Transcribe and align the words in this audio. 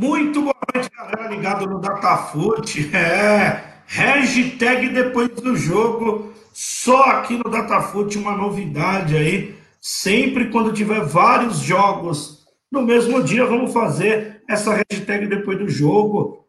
Muito 0.00 0.40
boa 0.40 0.56
noite, 0.74 0.90
galera, 0.96 1.28
ligado 1.28 1.66
no 1.66 1.78
Datafute. 1.78 2.88
É, 2.96 3.82
hashtag 3.84 4.88
depois 4.88 5.28
do 5.28 5.54
jogo, 5.54 6.32
só 6.54 7.02
aqui 7.02 7.36
no 7.36 7.50
Datafute 7.50 8.16
uma 8.16 8.34
novidade 8.34 9.14
aí. 9.14 9.54
Sempre 9.78 10.48
quando 10.48 10.72
tiver 10.72 11.04
vários 11.04 11.58
jogos 11.58 12.46
no 12.72 12.80
mesmo 12.80 13.22
dia, 13.22 13.44
vamos 13.44 13.74
fazer 13.74 14.42
essa 14.48 14.72
hashtag 14.72 15.26
depois 15.26 15.58
do 15.58 15.68
jogo 15.68 16.46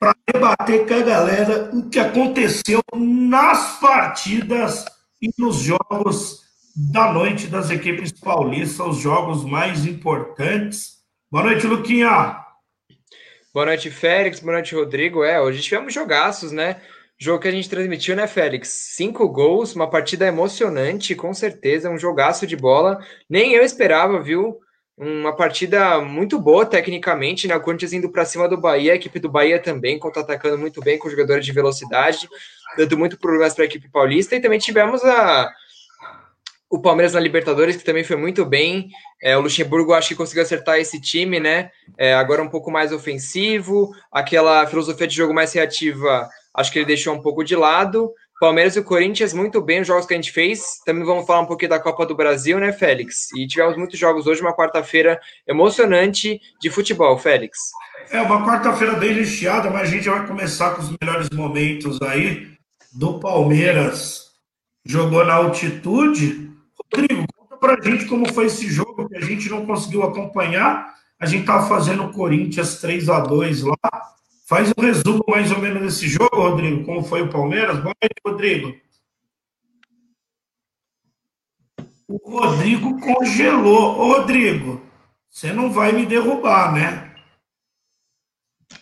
para 0.00 0.16
debater 0.26 0.88
com 0.88 0.94
a 0.94 1.02
galera 1.02 1.70
o 1.72 1.88
que 1.88 2.00
aconteceu 2.00 2.80
nas 2.96 3.78
partidas 3.78 4.84
e 5.22 5.30
nos 5.38 5.58
jogos 5.58 6.40
da 6.74 7.12
noite 7.12 7.46
das 7.46 7.70
equipes 7.70 8.10
paulistas, 8.10 8.84
os 8.84 8.96
jogos 8.96 9.44
mais 9.44 9.86
importantes. 9.86 10.99
Boa 11.32 11.44
noite, 11.44 11.64
Luquinha. 11.64 12.44
Boa 13.54 13.66
noite, 13.66 13.88
Félix. 13.88 14.40
Boa 14.40 14.54
noite, 14.54 14.74
Rodrigo. 14.74 15.22
É, 15.22 15.40
hoje 15.40 15.62
tivemos 15.62 15.94
jogaços, 15.94 16.50
né? 16.50 16.82
Jogo 17.16 17.38
que 17.38 17.46
a 17.46 17.52
gente 17.52 17.70
transmitiu, 17.70 18.16
né, 18.16 18.26
Félix? 18.26 18.68
Cinco 18.96 19.28
gols, 19.28 19.76
uma 19.76 19.88
partida 19.88 20.26
emocionante, 20.26 21.14
com 21.14 21.32
certeza, 21.32 21.88
um 21.88 21.96
jogaço 21.96 22.48
de 22.48 22.56
bola. 22.56 22.98
Nem 23.28 23.52
eu 23.52 23.62
esperava, 23.62 24.20
viu? 24.20 24.58
Uma 24.98 25.36
partida 25.36 26.00
muito 26.00 26.36
boa 26.36 26.66
tecnicamente, 26.66 27.46
né? 27.46 27.54
O 27.54 27.60
Corinthians 27.60 27.92
indo 27.92 28.10
para 28.10 28.24
cima 28.24 28.48
do 28.48 28.60
Bahia, 28.60 28.92
a 28.92 28.96
equipe 28.96 29.20
do 29.20 29.30
Bahia 29.30 29.62
também 29.62 30.00
contra-atacando 30.00 30.58
muito 30.58 30.80
bem 30.80 30.98
com 30.98 31.08
jogadores 31.08 31.46
de 31.46 31.52
velocidade, 31.52 32.28
dando 32.76 32.98
muito 32.98 33.16
problemas 33.16 33.54
para 33.54 33.62
a 33.62 33.66
equipe 33.66 33.88
paulista. 33.88 34.34
E 34.34 34.40
também 34.40 34.58
tivemos 34.58 35.04
a, 35.04 35.48
o 36.70 36.80
Palmeiras 36.80 37.14
na 37.14 37.20
Libertadores, 37.20 37.76
que 37.76 37.84
também 37.84 38.04
foi 38.04 38.16
muito 38.16 38.44
bem. 38.44 38.88
É, 39.20 39.36
o 39.36 39.40
Luxemburgo 39.40 39.92
acho 39.92 40.08
que 40.08 40.14
conseguiu 40.14 40.44
acertar 40.44 40.78
esse 40.78 41.00
time, 41.00 41.40
né? 41.40 41.70
É, 41.98 42.14
agora 42.14 42.42
um 42.42 42.48
pouco 42.48 42.70
mais 42.70 42.92
ofensivo, 42.92 43.90
aquela 44.12 44.64
filosofia 44.68 45.08
de 45.08 45.16
jogo 45.16 45.34
mais 45.34 45.52
reativa, 45.52 46.28
acho 46.54 46.70
que 46.70 46.78
ele 46.78 46.86
deixou 46.86 47.12
um 47.12 47.20
pouco 47.20 47.42
de 47.42 47.56
lado. 47.56 48.12
Palmeiras 48.40 48.74
e 48.74 48.78
o 48.78 48.84
Corinthians 48.84 49.34
muito 49.34 49.60
bem 49.60 49.82
os 49.82 49.86
jogos 49.86 50.06
que 50.06 50.14
a 50.14 50.16
gente 50.16 50.32
fez. 50.32 50.78
Também 50.86 51.04
vamos 51.04 51.26
falar 51.26 51.40
um 51.40 51.46
pouquinho 51.46 51.70
da 51.70 51.78
Copa 51.78 52.06
do 52.06 52.14
Brasil, 52.14 52.58
né, 52.58 52.72
Félix? 52.72 53.30
E 53.36 53.46
tivemos 53.46 53.76
muitos 53.76 53.98
jogos 53.98 54.26
hoje, 54.26 54.40
uma 54.40 54.56
quarta-feira 54.56 55.20
emocionante 55.46 56.40
de 56.58 56.70
futebol, 56.70 57.18
Félix. 57.18 57.58
É 58.10 58.22
uma 58.22 58.46
quarta-feira 58.46 58.94
bem 58.94 59.12
recheada, 59.12 59.68
mas 59.68 59.88
a 59.88 59.90
gente 59.92 60.08
vai 60.08 60.26
começar 60.26 60.70
com 60.70 60.80
os 60.80 60.96
melhores 61.02 61.28
momentos 61.30 62.00
aí 62.00 62.46
do 62.92 63.20
Palmeiras. 63.20 64.30
Jogou 64.86 65.22
na 65.22 65.34
altitude, 65.34 66.50
Rodrigo, 66.92 67.26
conta 67.36 67.56
pra 67.56 67.80
gente 67.80 68.06
como 68.06 68.32
foi 68.32 68.46
esse 68.46 68.68
jogo 68.68 69.08
que 69.08 69.16
a 69.16 69.20
gente 69.20 69.48
não 69.48 69.64
conseguiu 69.66 70.02
acompanhar. 70.02 70.94
A 71.18 71.26
gente 71.26 71.42
estava 71.42 71.68
fazendo 71.68 72.04
o 72.04 72.12
Corinthians 72.12 72.80
3 72.80 73.08
a 73.08 73.20
2 73.20 73.62
lá. 73.62 73.76
Faz 74.46 74.72
um 74.76 74.82
resumo 74.82 75.22
mais 75.28 75.52
ou 75.52 75.58
menos 75.60 75.82
desse 75.82 76.08
jogo, 76.08 76.34
Rodrigo, 76.34 76.84
como 76.84 77.04
foi 77.04 77.22
o 77.22 77.30
Palmeiras. 77.30 77.78
Boa 77.78 77.94
noite, 78.02 78.20
Rodrigo. 78.26 78.76
O 82.08 82.16
Rodrigo 82.16 82.98
congelou. 83.00 83.98
Ô, 84.00 84.14
Rodrigo, 84.14 84.82
você 85.30 85.52
não 85.52 85.70
vai 85.70 85.92
me 85.92 86.04
derrubar, 86.04 86.74
né? 86.74 87.14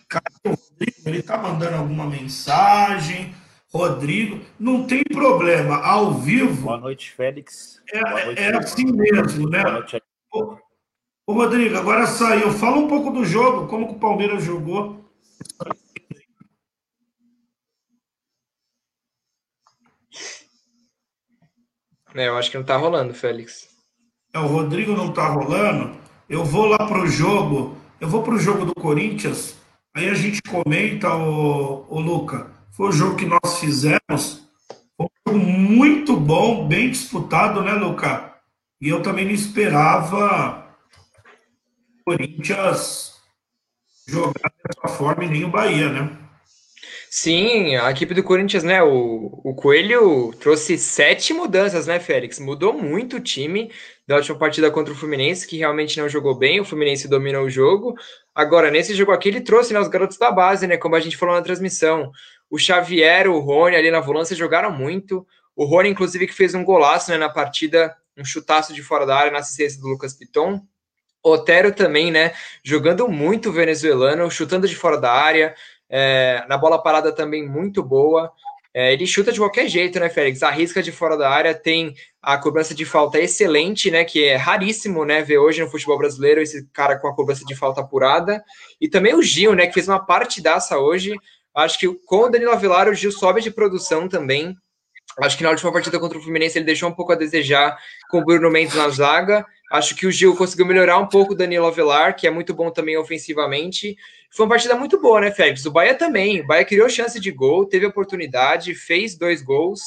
Cara, 0.07 0.23
o 0.43 0.49
Rodrigo, 0.49 0.97
ele 1.05 1.21
tá 1.21 1.37
mandando 1.37 1.75
alguma 1.75 2.07
mensagem. 2.07 3.35
Rodrigo, 3.71 4.43
não 4.59 4.87
tem 4.87 5.03
problema, 5.03 5.77
ao 5.77 6.15
vivo. 6.15 6.63
Boa 6.63 6.77
noite, 6.77 7.11
Félix. 7.11 7.79
É, 7.93 8.01
noite, 8.01 8.41
é 8.41 8.57
assim 8.57 8.91
mesmo, 8.91 9.47
né? 9.47 9.61
Boa 9.61 9.73
noite. 9.73 10.01
Ô, 10.33 10.57
ô, 11.27 11.33
Rodrigo, 11.33 11.77
agora 11.77 12.07
saiu. 12.07 12.51
Fala 12.51 12.77
um 12.77 12.87
pouco 12.87 13.11
do 13.11 13.23
jogo, 13.23 13.67
como 13.67 13.87
que 13.87 13.93
o 13.93 13.99
Palmeiras 13.99 14.43
jogou. 14.43 15.05
É, 22.15 22.27
eu 22.27 22.37
acho 22.37 22.49
que 22.49 22.57
não 22.57 22.65
tá 22.65 22.75
rolando, 22.75 23.13
Félix. 23.13 23.69
É, 24.33 24.39
o 24.39 24.47
Rodrigo 24.47 24.93
não 24.93 25.13
tá 25.13 25.27
rolando. 25.27 25.95
Eu 26.27 26.43
vou 26.43 26.65
lá 26.65 26.79
pro 26.87 27.05
jogo. 27.05 27.77
Eu 28.01 28.09
vou 28.09 28.23
pro 28.23 28.39
jogo 28.39 28.65
do 28.65 28.73
Corinthians. 28.73 29.55
Aí 29.93 30.09
a 30.09 30.15
gente 30.15 30.41
comenta, 30.41 31.13
o, 31.15 31.85
o 31.87 31.99
Luca 31.99 32.58
foi 32.79 32.87
o 32.87 32.91
jogo 32.93 33.17
que 33.17 33.25
nós 33.25 33.59
fizemos. 33.59 34.47
Foi 34.95 35.05
um 35.05 35.33
jogo 35.33 35.37
muito 35.37 36.15
bom, 36.15 36.65
bem 36.65 36.89
disputado, 36.89 37.61
né, 37.61 37.73
Luca? 37.73 38.35
E 38.79 38.87
eu 38.87 39.01
também 39.01 39.25
não 39.25 39.33
esperava 39.33 40.65
o 41.99 42.03
Corinthians 42.05 43.15
jogar 44.07 44.53
dessa 44.65 44.97
forma 44.97 45.25
e 45.25 45.29
nem 45.29 45.43
o 45.43 45.49
Bahia, 45.49 45.89
né? 45.89 46.17
Sim, 47.09 47.75
a 47.75 47.91
equipe 47.91 48.13
do 48.13 48.23
Corinthians, 48.23 48.63
né? 48.63 48.81
O, 48.81 49.41
o 49.43 49.53
Coelho 49.53 50.31
trouxe 50.39 50.77
sete 50.77 51.33
mudanças, 51.33 51.85
né, 51.85 51.99
Félix? 51.99 52.39
Mudou 52.39 52.71
muito 52.71 53.17
o 53.17 53.19
time 53.19 53.73
da 54.07 54.15
última 54.15 54.37
partida 54.37 54.71
contra 54.71 54.93
o 54.93 54.95
Fluminense, 54.95 55.45
que 55.45 55.57
realmente 55.57 55.99
não 55.99 56.07
jogou 56.07 56.33
bem. 56.33 56.61
O 56.61 56.65
Fluminense 56.65 57.09
dominou 57.09 57.43
o 57.43 57.49
jogo. 57.49 57.93
Agora, 58.33 58.71
nesse 58.71 58.95
jogo 58.95 59.11
aqui, 59.11 59.27
ele 59.27 59.41
trouxe 59.41 59.73
né, 59.73 59.79
os 59.81 59.89
garotos 59.89 60.17
da 60.17 60.31
base, 60.31 60.65
né? 60.65 60.77
Como 60.77 60.95
a 60.95 60.99
gente 61.01 61.17
falou 61.17 61.35
na 61.35 61.41
transmissão. 61.41 62.09
O 62.49 62.57
Xavier, 62.57 63.29
o 63.29 63.39
Rony 63.39 63.75
ali 63.75 63.91
na 63.91 63.99
volância 63.99 64.35
jogaram 64.35 64.71
muito. 64.71 65.25
O 65.55 65.65
Rony, 65.65 65.89
inclusive, 65.89 66.27
que 66.27 66.33
fez 66.33 66.55
um 66.55 66.63
golaço 66.63 67.11
né, 67.11 67.17
na 67.17 67.29
partida, 67.29 67.95
um 68.17 68.25
chutaço 68.25 68.73
de 68.73 68.81
fora 68.81 69.05
da 69.05 69.15
área 69.15 69.31
na 69.31 69.39
assistência 69.39 69.79
do 69.79 69.87
Lucas 69.87 70.13
Piton. 70.13 70.61
Otero 71.21 71.73
também, 71.73 72.11
né? 72.11 72.33
Jogando 72.63 73.07
muito 73.07 73.51
venezuelano, 73.51 74.31
chutando 74.31 74.67
de 74.67 74.75
fora 74.75 74.97
da 74.97 75.11
área. 75.11 75.53
É, 75.89 76.45
na 76.47 76.57
bola 76.57 76.81
parada 76.81 77.11
também 77.11 77.47
muito 77.47 77.83
boa. 77.83 78.31
É, 78.73 78.93
ele 78.93 79.07
chuta 79.07 79.31
de 79.31 79.39
qualquer 79.39 79.67
jeito, 79.67 79.99
né, 79.99 80.09
Félix? 80.09 80.43
Arrisca 80.43 80.81
de 80.81 80.91
fora 80.91 81.17
da 81.17 81.29
área, 81.29 81.55
tem 81.55 81.93
a 82.21 82.37
cobrança 82.37 82.73
de 82.75 82.85
falta 82.85 83.19
excelente, 83.19 83.89
né? 83.89 84.05
Que 84.05 84.25
é 84.25 84.35
raríssimo, 84.35 85.03
né? 85.03 85.21
Ver 85.23 85.39
hoje 85.39 85.61
no 85.61 85.69
futebol 85.69 85.97
brasileiro 85.97 86.39
esse 86.41 86.67
cara 86.71 86.97
com 86.97 87.07
a 87.07 87.15
cobrança 87.15 87.43
de 87.43 87.55
falta 87.55 87.81
apurada. 87.81 88.43
E 88.79 88.87
também 88.87 89.15
o 89.15 89.23
Gil, 89.23 89.55
né? 89.55 89.65
Que 89.67 89.73
fez 89.73 89.87
uma 89.87 90.05
partidaça 90.05 90.77
hoje. 90.77 91.15
Acho 91.55 91.79
que 91.79 91.87
com 92.05 92.23
o 92.23 92.29
Danilo 92.29 92.51
Avelar, 92.51 92.87
o 92.87 92.93
Gil 92.93 93.11
sobe 93.11 93.41
de 93.41 93.51
produção 93.51 94.07
também. 94.07 94.55
Acho 95.21 95.37
que 95.37 95.43
na 95.43 95.49
última 95.49 95.71
partida 95.71 95.99
contra 95.99 96.17
o 96.17 96.21
Fluminense 96.21 96.57
ele 96.57 96.65
deixou 96.65 96.89
um 96.89 96.93
pouco 96.93 97.11
a 97.11 97.15
desejar 97.15 97.77
com 98.09 98.19
o 98.19 98.25
Bruno 98.25 98.49
Mendes 98.49 98.75
na 98.75 98.87
zaga. 98.89 99.45
Acho 99.71 99.95
que 99.95 100.07
o 100.07 100.11
Gil 100.11 100.35
conseguiu 100.35 100.65
melhorar 100.65 100.97
um 100.97 101.07
pouco 101.07 101.33
o 101.33 101.35
Danilo 101.35 101.67
Avelar, 101.67 102.15
que 102.15 102.25
é 102.25 102.31
muito 102.31 102.53
bom 102.53 102.71
também 102.71 102.97
ofensivamente. 102.97 103.97
Foi 104.31 104.45
uma 104.45 104.51
partida 104.51 104.75
muito 104.75 104.99
boa, 105.01 105.21
né, 105.21 105.31
Félix? 105.31 105.65
O 105.65 105.71
Bahia 105.71 105.95
também. 105.95 106.41
O 106.41 106.47
Bahia 106.47 106.65
criou 106.65 106.89
chance 106.89 107.19
de 107.19 107.31
gol, 107.31 107.65
teve 107.65 107.85
oportunidade, 107.85 108.73
fez 108.73 109.17
dois 109.17 109.41
gols. 109.41 109.81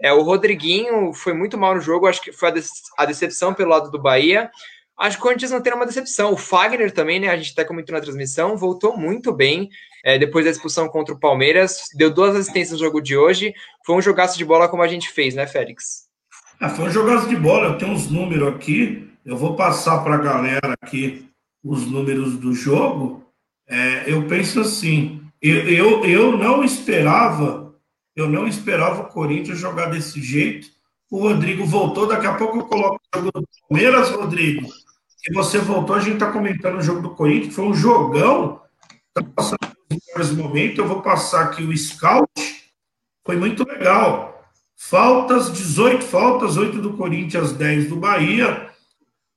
É, 0.00 0.12
o 0.12 0.22
Rodriguinho 0.22 1.12
foi 1.14 1.32
muito 1.32 1.56
mal 1.56 1.74
no 1.74 1.80
jogo, 1.80 2.06
acho 2.06 2.20
que 2.20 2.32
foi 2.32 2.48
a, 2.48 2.54
a 2.98 3.04
decepção 3.04 3.54
pelo 3.54 3.70
lado 3.70 3.90
do 3.90 4.00
Bahia. 4.00 4.50
Acho 4.98 5.16
que 5.16 5.22
o 5.22 5.26
Corinthians 5.26 5.50
não 5.50 5.62
tem 5.62 5.72
uma 5.72 5.86
decepção. 5.86 6.32
O 6.32 6.36
Fagner 6.36 6.90
também, 6.90 7.20
né? 7.20 7.28
A 7.28 7.36
gente 7.36 7.52
até 7.52 7.64
comentou 7.64 7.94
na 7.94 8.00
transmissão, 8.00 8.56
voltou 8.56 8.96
muito 8.96 9.32
bem 9.32 9.70
é, 10.04 10.18
depois 10.18 10.44
da 10.44 10.50
expulsão 10.50 10.88
contra 10.88 11.14
o 11.14 11.18
Palmeiras. 11.18 11.88
Deu 11.94 12.12
duas 12.12 12.34
assistências 12.34 12.80
no 12.80 12.86
jogo 12.86 13.00
de 13.00 13.16
hoje. 13.16 13.54
Foi 13.86 13.96
um 13.96 14.02
jogaço 14.02 14.36
de 14.36 14.44
bola 14.44 14.68
como 14.68 14.82
a 14.82 14.88
gente 14.88 15.08
fez, 15.10 15.34
né, 15.34 15.46
Félix? 15.46 16.08
Ah, 16.60 16.68
foi 16.68 16.86
um 16.86 16.90
jogaço 16.90 17.28
de 17.28 17.36
bola. 17.36 17.68
Eu 17.68 17.78
tenho 17.78 17.92
uns 17.92 18.10
números 18.10 18.54
aqui. 18.54 19.08
Eu 19.24 19.36
vou 19.36 19.54
passar 19.54 20.02
para 20.02 20.16
a 20.16 20.18
galera 20.18 20.74
aqui 20.80 21.28
os 21.62 21.86
números 21.86 22.36
do 22.36 22.52
jogo. 22.52 23.24
É, 23.68 24.04
eu 24.06 24.26
penso 24.26 24.60
assim. 24.60 25.22
Eu, 25.40 25.68
eu, 25.68 26.04
eu 26.04 26.36
não 26.36 26.62
esperava, 26.62 27.74
eu 28.14 28.28
não 28.28 28.46
esperava 28.46 29.02
o 29.02 29.08
Corinthians 29.08 29.58
jogar 29.58 29.86
desse 29.86 30.20
jeito. 30.20 30.68
O 31.10 31.18
Rodrigo 31.18 31.64
voltou. 31.64 32.06
Daqui 32.06 32.26
a 32.26 32.34
pouco 32.34 32.58
eu 32.58 32.66
coloco 32.66 32.96
o 32.96 33.18
jogo 33.18 33.32
do 33.32 33.48
Palmeiras, 33.68 34.10
Rodrigo. 34.10 34.68
E 35.28 35.32
você 35.32 35.58
voltou, 35.58 35.94
a 35.94 36.00
gente 36.00 36.14
está 36.14 36.32
comentando 36.32 36.78
o 36.78 36.82
jogo 36.82 37.00
do 37.00 37.10
Corinthians. 37.10 37.54
Foi 37.54 37.64
um 37.64 37.74
jogão. 37.74 38.60
Está 39.08 39.30
passando 39.34 39.71
os 40.20 40.30
momentos. 40.30 40.78
Eu 40.78 40.86
vou 40.86 41.02
passar 41.02 41.44
aqui 41.44 41.62
o 41.62 41.76
scout. 41.76 42.30
Foi 43.24 43.36
muito 43.36 43.64
legal. 43.66 44.44
Faltas, 44.76 45.52
18 45.52 46.04
faltas, 46.04 46.56
8 46.56 46.80
do 46.80 46.94
Corinthians, 46.94 47.52
10 47.52 47.88
do 47.88 47.96
Bahia. 47.96 48.68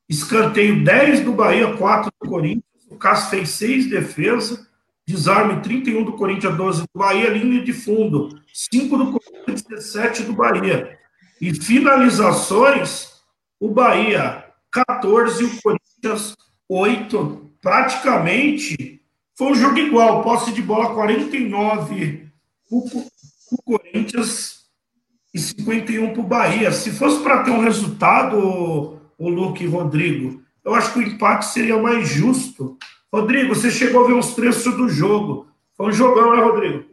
Escanteio 0.10 0.83
10 0.83 1.22
do 1.22 1.33
Bahia, 1.33 1.75
4 1.77 2.12
do 2.22 2.30
Corinthians. 2.30 2.63
O 2.89 2.98
Cássio 2.98 3.30
fez 3.30 3.50
6 3.50 3.89
defesas. 3.89 4.66
Desarme 5.07 5.62
31 5.62 6.04
do 6.04 6.13
Corinthians, 6.13 6.57
12 6.57 6.81
do 6.81 7.00
Bahia. 7.00 7.30
Linha 7.30 7.63
de 7.63 7.74
fundo 7.74 8.42
5 8.54 8.98
do 8.98 9.19
Corinthians, 9.19 9.62
17 9.62 10.24
do 10.24 10.33
Bahia. 10.33 10.98
E 11.39 11.54
finalizações, 11.54 13.12
o 13.60 13.69
Bahia 13.69 14.45
14 14.72 15.44
e 15.44 15.45
o 15.45 15.62
Corinthians 15.62 16.36
8. 16.68 17.51
Praticamente 17.62 19.01
foi 19.35 19.47
um 19.47 19.55
jogo 19.55 19.77
igual. 19.77 20.23
Posse 20.23 20.51
de 20.51 20.61
bola 20.61 20.93
49 20.93 22.29
o, 22.71 22.87
o 23.51 23.61
Corinthians 23.63 24.65
e 25.33 25.39
51 25.39 26.13
para 26.13 26.21
o 26.21 26.23
Bahia. 26.23 26.71
Se 26.71 26.91
fosse 26.91 27.21
para 27.21 27.43
ter 27.43 27.51
um 27.51 27.61
resultado, 27.61 28.99
o 29.17 29.29
Luque 29.29 29.63
e 29.63 29.67
Rodrigo, 29.67 30.43
eu 30.63 30.73
acho 30.73 30.93
que 30.93 30.99
o 30.99 31.03
empate 31.03 31.45
seria 31.45 31.77
mais 31.77 32.07
justo, 32.07 32.77
Rodrigo, 33.15 33.55
você 33.55 33.71
chegou 33.71 34.03
a 34.03 34.07
ver 34.07 34.13
os 34.13 34.33
trechos 34.33 34.75
do 34.75 34.89
jogo. 34.89 35.49
Foi 35.77 35.88
um 35.88 35.91
jogão, 35.91 36.35
né, 36.35 36.43
Rodrigo? 36.43 36.85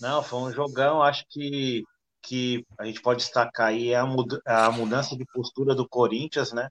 Não, 0.00 0.22
foi 0.22 0.38
um 0.38 0.50
jogão. 0.50 1.02
Acho 1.02 1.26
que, 1.28 1.84
que 2.22 2.64
a 2.78 2.86
gente 2.86 3.02
pode 3.02 3.20
destacar 3.20 3.66
aí 3.66 3.94
a, 3.94 4.02
a 4.46 4.70
mudança 4.70 5.14
de 5.14 5.26
postura 5.26 5.74
do 5.74 5.86
Corinthians, 5.86 6.52
né? 6.52 6.70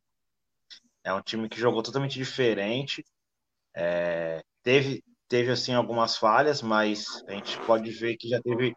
É 1.04 1.14
um 1.14 1.22
time 1.22 1.48
que 1.48 1.60
jogou 1.60 1.84
totalmente 1.84 2.18
diferente. 2.18 3.06
É, 3.76 4.42
teve, 4.64 5.04
teve 5.28 5.52
assim 5.52 5.74
algumas 5.74 6.18
falhas, 6.18 6.62
mas 6.62 7.24
a 7.28 7.34
gente 7.34 7.60
pode 7.66 7.92
ver 7.92 8.18
que 8.18 8.30
já 8.30 8.42
teve 8.42 8.76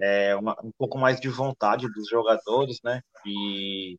é, 0.00 0.34
uma, 0.36 0.56
um 0.62 0.72
pouco 0.78 0.98
mais 0.98 1.20
de 1.20 1.28
vontade 1.28 1.86
dos 1.92 2.08
jogadores, 2.08 2.80
né? 2.84 3.00
E 3.26 3.96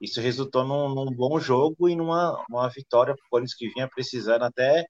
isso 0.00 0.20
resultou 0.20 0.64
num, 0.64 0.94
num 0.94 1.12
bom 1.14 1.38
jogo 1.40 1.88
e 1.88 1.96
numa 1.96 2.44
uma 2.48 2.68
vitória 2.68 3.14
para 3.14 3.26
o 3.26 3.30
Corinthians 3.30 3.56
que 3.56 3.68
vinha 3.70 3.88
precisando 3.88 4.44
até 4.44 4.86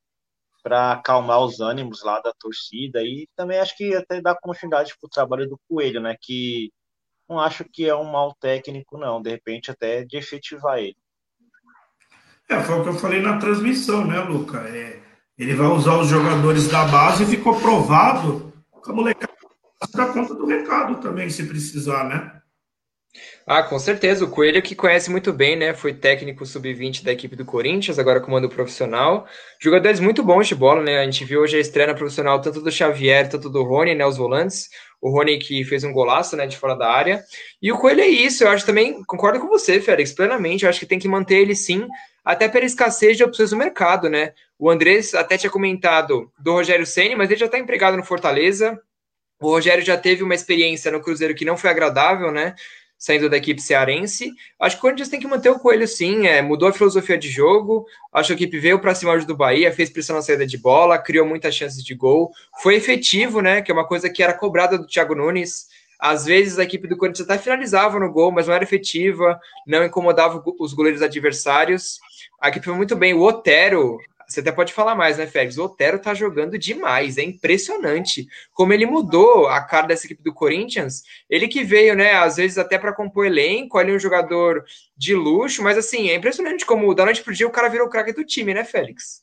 para 0.62 0.92
acalmar 0.92 1.40
os 1.42 1.60
ânimos 1.60 2.02
lá 2.04 2.20
da 2.20 2.32
torcida 2.38 3.02
e 3.02 3.28
também 3.36 3.58
acho 3.58 3.76
que 3.76 3.94
até 3.94 4.20
dar 4.20 4.36
continuidade 4.40 4.94
para 5.00 5.06
o 5.06 5.10
trabalho 5.10 5.48
do 5.48 5.58
Coelho, 5.68 6.00
né? 6.00 6.16
Que 6.20 6.70
não 7.28 7.40
acho 7.40 7.64
que 7.64 7.88
é 7.88 7.94
um 7.94 8.04
mau 8.04 8.34
técnico, 8.40 8.98
não. 8.98 9.22
De 9.22 9.30
repente 9.30 9.70
até 9.70 10.04
de 10.04 10.16
efetivar 10.18 10.78
ele. 10.78 10.96
É, 12.50 12.60
foi 12.60 12.80
o 12.80 12.82
que 12.82 12.88
eu 12.88 12.94
falei 12.94 13.22
na 13.22 13.38
transmissão, 13.38 14.04
né, 14.04 14.18
Luca? 14.18 14.58
É, 14.58 14.98
ele 15.38 15.54
vai 15.54 15.68
usar 15.68 15.96
os 15.98 16.08
jogadores 16.08 16.66
da 16.66 16.84
base 16.84 17.22
e 17.22 17.26
ficou 17.26 17.58
provado 17.60 18.52
que 18.84 18.90
a 18.90 18.94
molecada 18.94 19.32
dá 19.94 20.06
conta 20.06 20.34
do 20.34 20.46
recado 20.46 21.00
também, 21.00 21.30
se 21.30 21.46
precisar, 21.46 22.04
né? 22.04 22.40
Ah, 23.46 23.62
com 23.62 23.78
certeza. 23.78 24.24
O 24.24 24.30
Coelho 24.30 24.62
que 24.62 24.74
conhece 24.74 25.10
muito 25.10 25.32
bem, 25.32 25.56
né? 25.56 25.74
Foi 25.74 25.92
técnico 25.92 26.46
sub-20 26.46 27.02
da 27.02 27.12
equipe 27.12 27.34
do 27.34 27.44
Corinthians, 27.44 27.98
agora 27.98 28.20
comando 28.20 28.48
profissional. 28.48 29.26
Jogadores 29.60 29.98
muito 29.98 30.22
bons 30.22 30.46
de 30.46 30.54
bola, 30.54 30.82
né? 30.82 30.98
A 30.98 31.04
gente 31.04 31.24
viu 31.24 31.40
hoje 31.40 31.56
a 31.56 31.60
estreia 31.60 31.88
na 31.88 31.94
profissional 31.94 32.40
tanto 32.40 32.60
do 32.60 32.70
Xavier, 32.70 33.28
tanto 33.28 33.48
do 33.48 33.64
Rony, 33.64 33.94
né? 33.94 34.06
Os 34.06 34.16
volantes. 34.16 34.68
O 35.00 35.10
Rony 35.10 35.38
que 35.38 35.64
fez 35.64 35.82
um 35.82 35.92
golaço, 35.92 36.36
né? 36.36 36.46
De 36.46 36.56
fora 36.56 36.76
da 36.76 36.88
área. 36.88 37.24
E 37.60 37.72
o 37.72 37.78
Coelho 37.78 38.02
é 38.02 38.08
isso. 38.08 38.44
Eu 38.44 38.50
acho 38.50 38.64
também, 38.66 39.02
concordo 39.04 39.40
com 39.40 39.48
você, 39.48 39.80
Félix, 39.80 40.12
plenamente. 40.12 40.64
Eu 40.64 40.70
acho 40.70 40.78
que 40.78 40.86
tem 40.86 40.98
que 40.98 41.08
manter 41.08 41.38
ele 41.38 41.56
sim, 41.56 41.88
até 42.24 42.48
pela 42.48 42.64
escassez 42.64 43.16
de 43.16 43.24
opções 43.24 43.52
no 43.52 43.58
mercado, 43.58 44.08
né? 44.08 44.32
O 44.58 44.70
Andrés 44.70 45.14
até 45.14 45.38
tinha 45.38 45.50
comentado 45.50 46.30
do 46.38 46.52
Rogério 46.52 46.86
Ceni, 46.86 47.16
mas 47.16 47.30
ele 47.30 47.40
já 47.40 47.46
está 47.46 47.58
empregado 47.58 47.96
no 47.96 48.04
Fortaleza. 48.04 48.80
O 49.40 49.48
Rogério 49.48 49.84
já 49.84 49.96
teve 49.96 50.22
uma 50.22 50.34
experiência 50.34 50.90
no 50.90 51.00
Cruzeiro 51.00 51.34
que 51.34 51.44
não 51.44 51.56
foi 51.56 51.70
agradável, 51.70 52.30
né? 52.30 52.54
saindo 53.00 53.30
da 53.30 53.38
equipe 53.38 53.62
cearense. 53.62 54.30
Acho 54.60 54.76
que 54.76 54.80
o 54.80 54.82
Corinthians 54.82 55.08
tem 55.08 55.18
que 55.18 55.26
manter 55.26 55.48
o 55.48 55.58
Coelho 55.58 55.88
sim, 55.88 56.26
é, 56.26 56.42
mudou 56.42 56.68
a 56.68 56.72
filosofia 56.72 57.16
de 57.16 57.30
jogo, 57.30 57.86
acho 58.12 58.26
que 58.28 58.32
a 58.34 58.36
equipe 58.36 58.58
veio 58.58 58.78
para 58.78 58.94
cima 58.94 59.18
do 59.24 59.34
Bahia, 59.34 59.72
fez 59.72 59.88
pressão 59.88 60.16
na 60.16 60.22
saída 60.22 60.46
de 60.46 60.58
bola, 60.58 60.98
criou 60.98 61.26
muitas 61.26 61.54
chances 61.54 61.82
de 61.82 61.94
gol, 61.94 62.30
foi 62.62 62.74
efetivo, 62.74 63.40
né, 63.40 63.62
que 63.62 63.70
é 63.70 63.74
uma 63.74 63.86
coisa 63.86 64.10
que 64.10 64.22
era 64.22 64.34
cobrada 64.34 64.76
do 64.76 64.86
Thiago 64.86 65.14
Nunes, 65.14 65.66
às 65.98 66.26
vezes 66.26 66.58
a 66.58 66.62
equipe 66.62 66.86
do 66.86 66.96
Corinthians 66.96 67.28
até 67.28 67.38
finalizava 67.38 67.98
no 67.98 68.12
gol, 68.12 68.30
mas 68.30 68.46
não 68.46 68.54
era 68.54 68.64
efetiva, 68.64 69.38
não 69.66 69.84
incomodava 69.84 70.42
os 70.58 70.72
goleiros 70.72 71.02
adversários. 71.02 71.98
A 72.40 72.48
equipe 72.48 72.64
foi 72.64 72.74
muito 72.74 72.96
bem. 72.96 73.12
O 73.12 73.20
Otero, 73.20 73.98
você 74.26 74.40
até 74.40 74.52
pode 74.52 74.72
falar 74.72 74.94
mais, 74.94 75.18
né, 75.18 75.26
Félix? 75.26 75.58
O 75.58 75.64
Otero 75.64 75.98
tá 75.98 76.14
jogando 76.14 76.56
demais, 76.56 77.18
é 77.18 77.22
impressionante 77.22 78.26
como 78.52 78.72
ele 78.72 78.86
mudou 78.86 79.48
a 79.48 79.60
cara 79.60 79.88
dessa 79.88 80.06
equipe 80.06 80.22
do 80.22 80.32
Corinthians. 80.32 81.02
Ele 81.28 81.48
que 81.48 81.64
veio, 81.64 81.94
né, 81.94 82.14
às 82.14 82.36
vezes 82.36 82.56
até 82.56 82.78
para 82.78 82.94
compor 82.94 83.26
elenco, 83.26 83.76
ali 83.76 83.92
um 83.92 83.98
jogador 83.98 84.64
de 84.96 85.14
luxo, 85.14 85.62
mas 85.62 85.76
assim, 85.76 86.08
é 86.08 86.14
impressionante 86.14 86.64
como 86.64 86.94
da 86.94 87.04
noite 87.04 87.22
pro 87.22 87.34
dia 87.34 87.46
o 87.46 87.50
cara 87.50 87.68
virou 87.68 87.88
o 87.88 87.90
craque 87.90 88.12
do 88.12 88.24
time, 88.24 88.54
né, 88.54 88.64
Félix? 88.64 89.22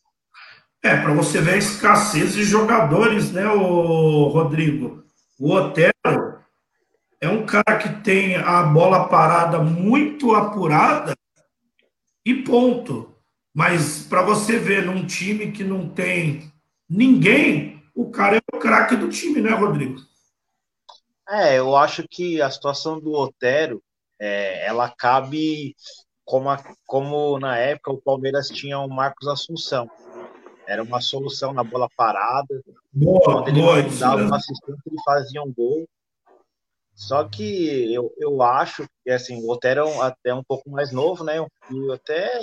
É, 0.83 0.95
para 0.95 1.13
você 1.13 1.41
ver 1.41 1.55
a 1.55 1.57
escassez 1.57 2.33
de 2.33 2.43
jogadores, 2.43 3.31
né, 3.31 3.47
o 3.47 4.27
Rodrigo? 4.27 5.03
O 5.39 5.53
Otero 5.53 6.37
é 7.19 7.27
um 7.27 7.45
cara 7.45 7.77
que 7.77 7.89
tem 8.03 8.35
a 8.35 8.61
bola 8.63 9.07
parada 9.07 9.57
muito 9.59 10.35
apurada 10.35 11.16
e 12.27 12.43
ponto. 12.43 13.15
Mas 13.53 14.03
para 14.03 14.21
você 14.21 14.59
ver 14.59 14.85
num 14.85 15.05
time 15.05 15.51
que 15.51 15.63
não 15.63 15.87
tem 15.87 16.51
ninguém, 16.87 17.81
o 17.95 18.11
cara 18.11 18.35
é 18.35 18.41
o 18.53 18.59
craque 18.59 18.97
do 18.97 19.07
time, 19.07 19.41
né, 19.41 19.51
Rodrigo? 19.51 20.01
É, 21.29 21.57
eu 21.57 21.75
acho 21.75 22.05
que 22.07 22.41
a 22.41 22.51
situação 22.51 22.99
do 22.99 23.13
Otero, 23.13 23.81
é, 24.19 24.67
ela 24.67 24.89
cabe 24.89 25.73
como, 26.25 26.49
a, 26.49 26.61
como 26.85 27.39
na 27.39 27.57
época 27.57 27.93
o 27.93 28.01
Palmeiras 28.01 28.49
tinha 28.49 28.77
o 28.77 28.89
Marcos 28.89 29.27
Assunção. 29.27 29.89
Era 30.67 30.83
uma 30.83 30.99
solução 30.99 31.53
na 31.53 31.63
bola 31.63 31.87
parada. 31.95 32.61
Boa, 32.91 33.21
quando 33.23 33.47
ele 33.47 33.61
boa, 33.61 33.81
dava 33.83 34.21
um 34.21 34.33
assistente, 34.33 34.81
ele 34.85 35.01
fazia 35.05 35.41
um 35.41 35.53
gol. 35.53 35.87
Só 36.97 37.29
que 37.29 37.93
eu, 37.93 38.11
eu 38.17 38.41
acho 38.41 38.87
que 39.03 39.11
assim, 39.11 39.39
o 39.43 39.51
Otero 39.51 39.87
é 39.87 40.01
até 40.01 40.33
um 40.33 40.43
pouco 40.43 40.67
mais 40.71 40.91
novo, 40.91 41.23
né? 41.23 41.35
E 41.69 41.93
até 41.93 42.41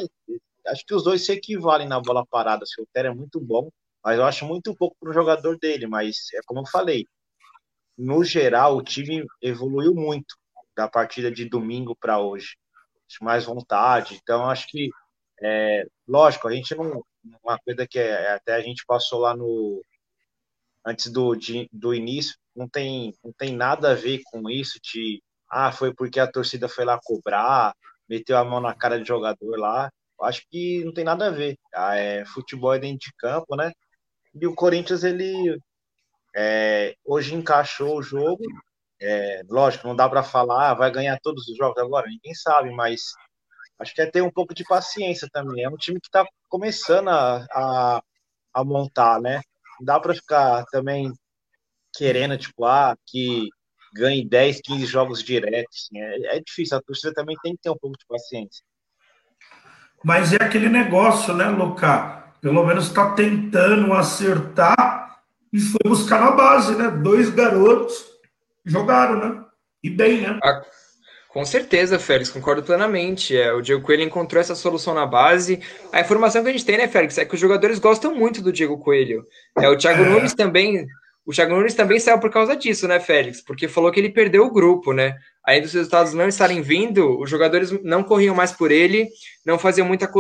acho 0.69 0.87
que 0.87 0.95
os 0.95 1.03
dois 1.03 1.27
se 1.27 1.33
equivalem 1.33 1.89
na 1.89 2.01
bola 2.01 2.25
parada. 2.25 2.63
Assim, 2.63 2.81
o 2.81 2.85
Otero 2.85 3.09
é 3.09 3.15
muito 3.15 3.41
bom, 3.41 3.69
mas 4.03 4.17
eu 4.17 4.25
acho 4.25 4.47
muito 4.47 4.73
pouco 4.77 4.97
para 5.01 5.11
o 5.11 5.13
jogador 5.13 5.59
dele. 5.59 5.89
Mas 5.89 6.33
é 6.35 6.39
como 6.47 6.61
eu 6.61 6.67
falei, 6.67 7.05
no 7.99 8.23
geral, 8.23 8.77
o 8.77 8.83
time 8.83 9.27
evoluiu 9.43 9.93
muito 9.93 10.37
da 10.77 10.89
partida 10.89 11.33
de 11.33 11.49
domingo 11.49 11.97
para 11.97 12.21
hoje. 12.21 12.57
Mais 13.21 13.45
vontade. 13.45 14.19
Então, 14.23 14.49
acho 14.49 14.69
que, 14.69 14.89
é, 15.43 15.85
lógico, 16.07 16.47
a 16.47 16.53
gente 16.53 16.75
não. 16.77 17.05
Uma 17.43 17.59
coisa 17.59 17.87
que 17.89 17.99
é, 17.99 18.35
até 18.35 18.55
a 18.55 18.61
gente 18.61 18.85
passou 18.87 19.21
lá 19.21 19.37
no. 19.37 19.83
Antes 20.87 21.11
do, 21.11 21.35
de, 21.35 21.69
do 21.73 21.93
início, 21.95 22.37
não 22.57 22.69
tem, 22.69 23.15
não 23.25 23.33
tem 23.33 23.55
nada 23.55 23.93
a 23.93 23.95
ver 23.95 24.21
com 24.25 24.49
isso 24.51 24.79
de. 24.83 25.23
Ah, 25.51 25.73
foi 25.73 25.95
porque 25.95 26.21
a 26.21 26.31
torcida 26.31 26.69
foi 26.69 26.85
lá 26.85 26.99
cobrar, 27.03 27.75
meteu 28.09 28.37
a 28.39 28.45
mão 28.45 28.61
na 28.61 28.75
cara 28.75 29.01
de 29.01 29.07
jogador 29.07 29.59
lá 29.59 29.91
acho 30.23 30.47
que 30.51 30.85
não 30.85 30.93
tem 30.93 31.05
nada 31.05 31.29
a 31.29 31.31
ver. 31.31 31.59
Ah, 31.75 31.97
é, 31.97 32.25
futebol 32.25 32.75
é 32.75 32.79
dentro 32.79 33.09
de 33.09 33.13
campo, 33.17 33.57
né? 33.57 33.73
E 34.35 34.47
o 34.47 34.55
Corinthians, 34.55 35.05
ele 35.05 35.59
é, 36.37 36.95
hoje 37.05 37.35
encaixou 37.35 37.99
o 37.99 38.03
jogo. 38.03 38.45
É, 39.01 39.43
lógico, 39.49 39.87
não 39.87 39.97
dá 39.97 40.09
para 40.09 40.23
falar, 40.23 40.71
ah, 40.71 40.75
vai 40.75 40.91
ganhar 40.91 41.19
todos 41.23 41.49
os 41.49 41.57
jogos 41.57 41.79
agora, 41.83 42.07
ninguém 42.09 42.35
sabe, 42.35 42.71
mas 42.71 43.13
acho 43.79 43.95
que 43.95 44.01
é 44.01 44.07
ter 44.11 44.23
um 44.23 44.31
pouco 44.31 44.55
de 44.55 44.65
paciência 44.65 45.29
também. 45.33 45.65
É 45.65 45.69
um 45.69 45.77
time 45.77 46.01
que 46.01 46.09
está 46.09 46.27
começando 46.49 47.09
a, 47.09 47.45
a, 47.53 48.03
a, 48.55 48.65
montar, 48.65 49.21
né? 49.21 49.43
Não 49.79 49.87
dá 49.87 50.01
para 50.01 50.15
ficar 50.15 50.65
também 50.67 51.13
querendo, 51.97 52.37
tipo, 52.37 52.65
ah, 52.65 52.97
que 53.07 53.49
ganhe 53.95 54.27
10, 54.29 54.61
15 54.63 54.87
jogos 54.87 55.23
diretos. 55.23 55.89
Assim. 55.89 56.01
É, 56.01 56.37
é 56.37 56.41
difícil, 56.41 56.77
a 56.77 56.83
torcida 56.83 57.15
também 57.15 57.37
tem 57.43 57.55
que 57.55 57.63
ter 57.63 57.71
um 57.71 57.79
pouco 57.79 57.97
de 57.97 58.05
paciência. 58.07 58.65
Mas 60.03 60.33
é 60.33 60.37
aquele 60.37 60.69
negócio, 60.69 61.33
né, 61.33 61.49
Luca? 61.49 62.25
Pelo 62.41 62.67
menos 62.67 62.89
está 62.89 63.13
tentando 63.13 63.93
acertar 63.95 65.21
e 65.51 65.59
foi 65.59 65.81
buscar 65.89 66.21
na 66.21 66.33
base, 66.33 66.75
né? 66.75 66.91
Dois 66.91 67.31
garotos 67.31 68.05
jogaram, 68.65 69.19
né? 69.19 69.45
E 69.83 69.89
bem, 69.89 70.21
né? 70.21 70.39
Ah, 70.43 70.63
com 71.29 71.45
certeza, 71.45 71.99
Félix, 71.99 72.31
concordo 72.31 72.63
plenamente. 72.63 73.37
É, 73.37 73.53
o 73.53 73.63
Diego 73.63 73.83
Coelho 73.83 74.03
encontrou 74.03 74.41
essa 74.41 74.55
solução 74.55 74.95
na 74.95 75.07
base. 75.07 75.61
A 75.91 76.01
informação 76.01 76.43
que 76.43 76.49
a 76.51 76.53
gente 76.53 76.67
tem, 76.67 76.77
né, 76.77 76.87
Félix, 76.87 77.17
é 77.17 77.25
que 77.25 77.35
os 77.35 77.41
jogadores 77.41 77.79
gostam 77.79 78.15
muito 78.15 78.43
do 78.43 78.53
Diego 78.53 78.79
Coelho. 78.79 79.27
É, 79.59 79.69
o 79.69 79.77
Thiago 79.77 80.03
é. 80.03 80.09
Nunes 80.09 80.35
também 80.35 80.87
o 81.27 81.33
Thiago 81.33 81.55
Nunes 81.55 81.75
também 81.75 81.99
saiu 81.99 82.19
por 82.19 82.31
causa 82.31 82.55
disso, 82.55 82.87
né, 82.87 83.01
Félix? 83.01 83.41
Porque 83.41 83.67
falou 83.67 83.91
que 83.91 83.99
ele 83.99 84.11
perdeu 84.11 84.45
o 84.45 84.53
grupo, 84.53 84.93
né? 84.93 85.17
Aí 85.47 85.61
dos 85.61 85.73
resultados 85.73 86.13
não 86.13 86.29
estarem 86.29 86.61
vindo, 86.61 87.19
os 87.19 87.31
jogadores 87.31 87.71
não 87.83 88.03
corriam 88.03 88.35
mais 88.35 88.53
por 88.53 88.71
ele, 88.71 89.09
não 89.45 89.59
faziam 89.59 89.87
muita, 89.87 90.11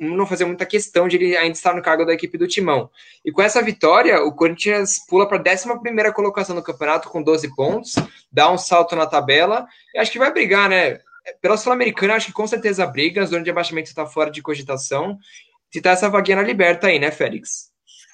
não 0.00 0.26
faziam 0.26 0.48
muita 0.48 0.64
questão 0.64 1.06
de 1.06 1.16
ele 1.16 1.36
ainda 1.36 1.52
estar 1.52 1.74
no 1.74 1.82
cargo 1.82 2.04
da 2.04 2.14
equipe 2.14 2.38
do 2.38 2.46
Timão. 2.46 2.90
E 3.24 3.30
com 3.30 3.42
essa 3.42 3.62
vitória, 3.62 4.22
o 4.22 4.34
Corinthians 4.34 4.98
pula 5.06 5.28
para 5.28 5.38
a 5.38 5.52
11 5.52 6.12
colocação 6.14 6.56
no 6.56 6.62
campeonato 6.62 7.10
com 7.10 7.22
12 7.22 7.54
pontos, 7.54 7.94
dá 8.32 8.50
um 8.50 8.58
salto 8.58 8.96
na 8.96 9.06
tabela, 9.06 9.66
e 9.94 9.98
acho 9.98 10.12
que 10.12 10.18
vai 10.18 10.32
brigar, 10.32 10.68
né? 10.68 10.98
Pela 11.42 11.58
Sul-Americana, 11.58 12.14
acho 12.14 12.26
que 12.26 12.32
com 12.32 12.46
certeza 12.46 12.86
briga, 12.86 13.22
a 13.22 13.26
zona 13.26 13.42
de 13.42 13.50
abaixamento 13.50 13.88
está 13.88 14.06
fora 14.06 14.30
de 14.30 14.40
cogitação. 14.40 15.18
Se 15.70 15.80
tá 15.82 15.90
essa 15.90 16.08
vaguinha 16.08 16.38
na 16.38 16.42
liberta 16.42 16.86
aí, 16.86 16.98
né, 16.98 17.10
Félix? 17.10 17.67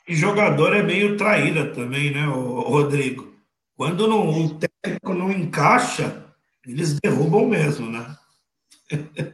E 0.07 0.15
jogador 0.15 0.75
é 0.77 0.83
meio 0.83 1.17
traíra 1.17 1.73
também, 1.75 2.13
né, 2.13 2.25
Rodrigo? 2.27 3.35
Quando 3.77 4.07
não, 4.07 4.29
o 4.29 4.59
técnico 4.59 5.15
não 5.15 5.33
encaixa, 5.33 6.25
eles 6.67 6.99
derrubam 7.01 7.47
mesmo, 7.47 7.91
né? 7.91 8.17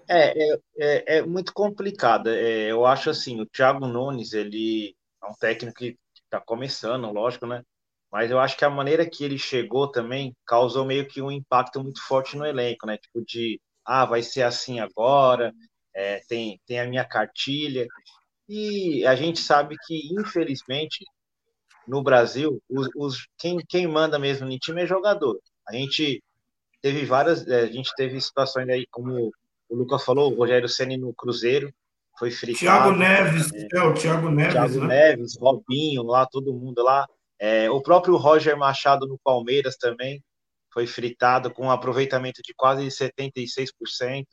É, 0.09 0.53
é, 0.53 0.59
é, 0.79 1.19
é 1.19 1.23
muito 1.23 1.53
complicado. 1.53 2.29
É, 2.29 2.71
eu 2.71 2.87
acho 2.87 3.11
assim, 3.11 3.41
o 3.41 3.47
Thiago 3.47 3.87
Nunes, 3.87 4.33
ele 4.33 4.95
é 5.23 5.27
um 5.27 5.35
técnico 5.35 5.79
que 5.79 5.99
está 6.25 6.41
começando, 6.41 7.11
lógico, 7.11 7.47
né? 7.47 7.63
Mas 8.11 8.31
eu 8.31 8.39
acho 8.41 8.57
que 8.57 8.65
a 8.65 8.71
maneira 8.71 9.09
que 9.09 9.25
ele 9.25 9.39
chegou 9.39 9.91
também 9.91 10.35
causou 10.47 10.85
meio 10.85 11.07
que 11.07 11.23
um 11.23 11.31
impacto 11.31 11.83
muito 11.83 12.03
forte 12.07 12.37
no 12.37 12.47
elenco, 12.47 12.87
né? 12.87 12.97
Tipo 12.97 13.25
de, 13.25 13.61
ah, 13.85 14.05
vai 14.05 14.23
ser 14.23 14.43
assim 14.43 14.81
agora, 14.81 15.53
é, 15.95 16.21
tem, 16.29 16.61
tem 16.67 16.81
a 16.81 16.87
minha 16.87 17.05
cartilha. 17.05 17.87
E 18.53 19.07
a 19.07 19.15
gente 19.15 19.39
sabe 19.39 19.77
que, 19.87 20.13
infelizmente, 20.13 21.05
no 21.87 22.03
Brasil, 22.03 22.61
os, 22.69 22.89
os, 22.97 23.29
quem, 23.39 23.59
quem 23.69 23.87
manda 23.87 24.19
mesmo 24.19 24.49
no 24.49 24.59
time 24.59 24.83
é 24.83 24.87
jogador. 24.87 25.39
A 25.69 25.73
gente 25.73 26.21
teve 26.83 27.05
várias, 27.05 27.47
é, 27.47 27.61
a 27.61 27.67
gente 27.67 27.93
teve 27.95 28.21
situações 28.21 28.69
aí, 28.69 28.89
como 28.91 29.31
o 29.69 29.77
Lucas 29.77 30.05
falou, 30.05 30.33
o 30.33 30.37
Rogério 30.37 30.69
Ceni 30.69 30.97
no 30.97 31.15
Cruzeiro 31.15 31.73
foi 32.19 32.33
fritado. 32.33 32.59
Thiago 32.59 32.97
Neves, 32.97 33.53
é, 33.53 33.69
é 33.73 33.83
o 33.85 33.95
Thiago 33.95 34.29
Neves, 34.29 34.53
Thiago 34.53 34.81
né? 34.81 34.87
Neves, 34.87 35.39
Robinho, 35.39 36.03
lá 36.03 36.27
todo 36.27 36.53
mundo 36.53 36.83
lá. 36.83 37.07
É, 37.39 37.71
o 37.71 37.81
próprio 37.81 38.17
Roger 38.17 38.59
Machado 38.59 39.07
no 39.07 39.17
Palmeiras 39.23 39.77
também 39.77 40.21
foi 40.75 40.89
fritado 40.89 41.53
com 41.53 41.67
um 41.67 41.71
aproveitamento 41.71 42.43
de 42.43 42.53
quase 42.53 42.85
76%. 42.89 44.25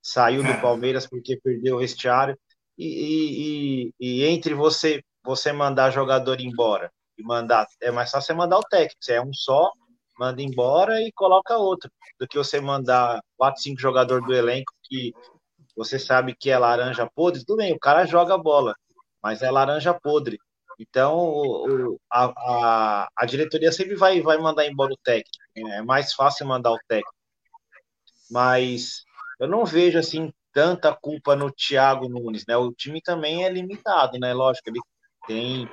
Saiu 0.00 0.44
do 0.44 0.48
é. 0.48 0.60
Palmeiras 0.60 1.08
porque 1.08 1.40
perdeu 1.42 1.74
o 1.74 1.80
vestiário. 1.80 2.38
E, 2.78 3.90
e, 4.00 4.22
e, 4.22 4.24
entre 4.24 4.54
você 4.54 5.02
você 5.24 5.52
mandar 5.52 5.90
jogador 5.90 6.40
embora 6.40 6.90
e 7.18 7.22
mandar 7.22 7.66
é 7.82 7.90
mais 7.90 8.10
fácil 8.10 8.28
você 8.28 8.34
mandar 8.34 8.58
o 8.58 8.62
técnico. 8.62 8.96
Você 9.00 9.14
é 9.14 9.22
um 9.22 9.34
só, 9.34 9.70
manda 10.18 10.40
embora 10.40 11.02
e 11.02 11.12
coloca 11.12 11.56
outro, 11.56 11.90
do 12.18 12.26
que 12.26 12.38
você 12.38 12.60
mandar 12.60 13.20
quatro, 13.36 13.60
cinco 13.60 13.80
jogadores 13.80 14.24
do 14.24 14.34
elenco 14.34 14.72
que 14.84 15.12
você 15.76 15.98
sabe 15.98 16.34
que 16.34 16.50
é 16.50 16.58
laranja 16.58 17.08
podre. 17.14 17.44
Tudo 17.44 17.58
bem, 17.58 17.72
o 17.74 17.78
cara 17.78 18.06
joga 18.06 18.38
bola, 18.38 18.74
mas 19.22 19.42
é 19.42 19.50
laranja 19.50 19.92
podre. 19.92 20.38
Então, 20.78 21.18
o, 21.18 22.00
a, 22.10 22.24
a, 22.26 23.08
a, 23.16 23.26
diretoria 23.26 23.72
sempre 23.72 23.96
vai, 23.96 24.20
vai 24.20 24.38
mandar 24.38 24.66
embora 24.66 24.92
o 24.92 24.98
técnico. 25.02 25.38
Né? 25.56 25.78
É 25.78 25.82
mais 25.82 26.12
fácil 26.12 26.46
mandar 26.46 26.70
o 26.70 26.78
técnico. 26.86 27.12
Mas 28.30 29.02
eu 29.40 29.48
não 29.48 29.64
vejo 29.64 29.98
assim 29.98 30.32
tanta 30.58 30.92
culpa 30.92 31.36
no 31.36 31.52
Thiago 31.52 32.08
Nunes, 32.08 32.44
né? 32.44 32.56
O 32.56 32.72
time 32.72 33.00
também 33.00 33.44
é 33.44 33.48
limitado, 33.48 34.18
né? 34.18 34.34
Lógico, 34.34 34.68
ele 34.68 34.80
tem 35.24 35.70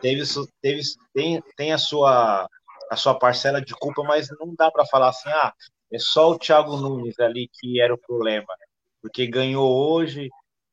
teve, 0.00 0.22
teve 0.62 0.80
tem, 1.12 1.42
tem 1.56 1.72
a 1.72 1.78
sua 1.78 2.48
a 2.88 2.94
sua 2.94 3.18
parcela 3.18 3.60
de 3.60 3.74
culpa, 3.74 4.04
mas 4.04 4.28
não 4.38 4.54
dá 4.54 4.70
para 4.70 4.86
falar 4.86 5.08
assim, 5.08 5.28
ah, 5.28 5.52
é 5.92 5.98
só 5.98 6.30
o 6.30 6.38
Thiago 6.38 6.76
Nunes 6.76 7.18
ali 7.18 7.50
que 7.52 7.80
era 7.80 7.92
o 7.92 7.98
problema, 7.98 8.46
né? 8.60 8.66
porque 9.02 9.26
ganhou 9.26 9.68
hoje. 9.68 10.30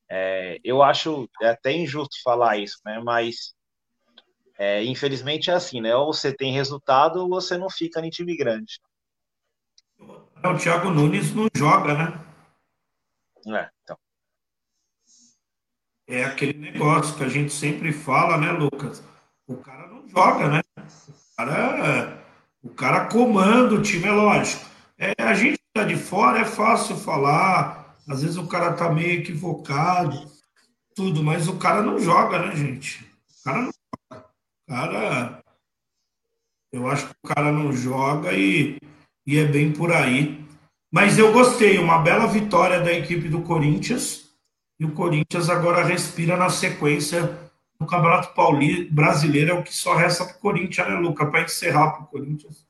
É, 0.08 0.60
eu 0.64 0.84
acho 0.84 1.28
até 1.42 1.72
injusto 1.72 2.22
falar 2.24 2.60
isso, 2.60 2.78
né? 2.86 3.02
Mas 3.04 3.56
é, 4.60 4.84
infelizmente 4.84 5.50
é 5.50 5.56
assim, 5.56 5.82
né? 5.82 5.96
Ou 5.96 6.14
você 6.14 6.32
tem 6.32 6.54
resultado 6.54 7.22
ou 7.22 7.30
você 7.30 7.58
não 7.58 7.68
fica 7.68 8.00
em 8.00 8.12
time 8.12 8.38
grande. 8.38 8.80
O 10.00 10.56
Thiago 10.56 10.92
Nunes 10.92 11.34
não 11.34 11.48
joga, 11.56 11.96
né? 11.96 12.33
É, 13.48 13.70
então. 13.84 13.98
É 16.08 16.26
aquele 16.26 16.58
negócio 16.58 17.16
que 17.16 17.24
a 17.24 17.30
gente 17.30 17.54
sempre 17.54 17.92
fala, 17.92 18.38
né, 18.38 18.52
Lucas? 18.52 19.04
O 19.48 19.58
cara 19.58 19.88
não 19.88 20.08
joga, 20.08 20.50
né? 20.50 20.62
O 20.78 21.36
cara, 21.38 22.24
o 22.62 22.70
cara 22.70 23.06
comanda 23.08 23.76
o 23.76 23.82
time, 23.82 24.06
é 24.06 24.12
lógico. 24.12 24.66
É, 24.98 25.14
a 25.22 25.34
gente 25.34 25.60
tá 25.74 25.84
de 25.84 25.96
fora 25.96 26.40
é 26.40 26.46
fácil 26.46 26.96
falar, 26.96 27.98
às 28.08 28.22
vezes 28.22 28.38
o 28.38 28.48
cara 28.48 28.74
tá 28.74 28.92
meio 28.92 29.20
equivocado, 29.20 30.32
tudo, 30.96 31.24
mas 31.24 31.48
o 31.48 31.58
cara 31.58 31.82
não 31.82 32.00
joga, 32.00 32.40
né, 32.40 32.56
gente? 32.56 33.04
O 33.40 33.44
cara 33.44 33.62
não 33.64 33.72
joga. 33.72 34.26
O 34.68 34.72
cara. 34.72 35.44
Eu 36.72 36.88
acho 36.88 37.08
que 37.08 37.14
o 37.24 37.28
cara 37.28 37.52
não 37.52 37.72
joga 37.72 38.34
e, 38.34 38.78
e 39.26 39.38
é 39.38 39.46
bem 39.46 39.72
por 39.72 39.92
aí. 39.92 40.43
Mas 40.94 41.18
eu 41.18 41.34
gostei, 41.34 41.80
uma 41.80 41.98
bela 41.98 42.28
vitória 42.28 42.80
da 42.80 42.94
equipe 42.94 43.28
do 43.28 43.42
Corinthians. 43.42 44.26
E 44.80 44.86
o 44.86 44.92
Corinthians 44.92 45.50
agora 45.50 45.84
respira 45.84 46.38
na 46.38 46.52
sequência 46.52 47.36
no 47.80 47.88
Campeonato 47.88 48.36
Paulista 48.36 48.94
Brasileiro. 48.94 49.50
É 49.50 49.54
o 49.56 49.64
que 49.64 49.74
só 49.74 49.96
resta 49.96 50.24
para 50.24 50.36
o 50.36 50.40
Corinthians, 50.40 50.88
né, 50.88 50.94
Luca? 50.94 51.26
Para 51.26 51.42
encerrar 51.42 51.94
para 51.94 52.04
o 52.04 52.06
Corinthians. 52.06 52.68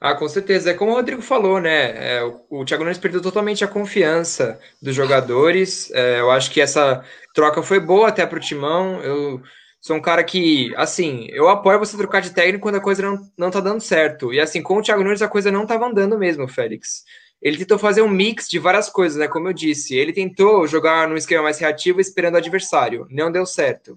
Ah, 0.00 0.14
com 0.14 0.28
certeza. 0.28 0.70
É 0.70 0.74
como 0.74 0.92
o 0.92 0.94
Rodrigo 0.94 1.20
falou, 1.20 1.60
né? 1.60 2.18
É, 2.18 2.22
o, 2.22 2.60
o 2.60 2.64
Thiago 2.64 2.84
Nunes 2.84 2.96
perdeu 2.96 3.20
totalmente 3.20 3.64
a 3.64 3.68
confiança 3.68 4.60
dos 4.80 4.94
jogadores. 4.94 5.90
É, 5.90 6.20
eu 6.20 6.30
acho 6.30 6.48
que 6.52 6.60
essa 6.60 7.04
troca 7.34 7.60
foi 7.60 7.80
boa 7.80 8.06
até 8.06 8.24
para 8.24 8.38
o 8.38 8.40
Timão. 8.40 9.02
Eu 9.02 9.42
sou 9.86 9.94
um 9.94 10.00
cara 10.00 10.24
que, 10.24 10.74
assim, 10.74 11.28
eu 11.30 11.48
apoio 11.48 11.78
você 11.78 11.96
trocar 11.96 12.20
de 12.20 12.30
técnico 12.30 12.62
quando 12.62 12.74
a 12.74 12.80
coisa 12.80 13.02
não, 13.02 13.30
não 13.38 13.52
tá 13.52 13.60
dando 13.60 13.80
certo. 13.80 14.34
E 14.34 14.40
assim, 14.40 14.60
com 14.60 14.78
o 14.78 14.82
Thiago 14.82 15.04
Nunes 15.04 15.22
a 15.22 15.28
coisa 15.28 15.48
não 15.48 15.62
estava 15.62 15.86
andando 15.86 16.18
mesmo, 16.18 16.48
Félix. 16.48 17.04
Ele 17.40 17.56
tentou 17.56 17.78
fazer 17.78 18.02
um 18.02 18.08
mix 18.08 18.48
de 18.48 18.58
várias 18.58 18.90
coisas, 18.90 19.16
né? 19.16 19.28
Como 19.28 19.48
eu 19.48 19.52
disse. 19.52 19.94
Ele 19.94 20.12
tentou 20.12 20.66
jogar 20.66 21.06
num 21.06 21.16
esquema 21.16 21.44
mais 21.44 21.60
reativo 21.60 22.00
esperando 22.00 22.34
o 22.34 22.38
adversário. 22.38 23.06
Não 23.08 23.30
deu 23.30 23.46
certo. 23.46 23.96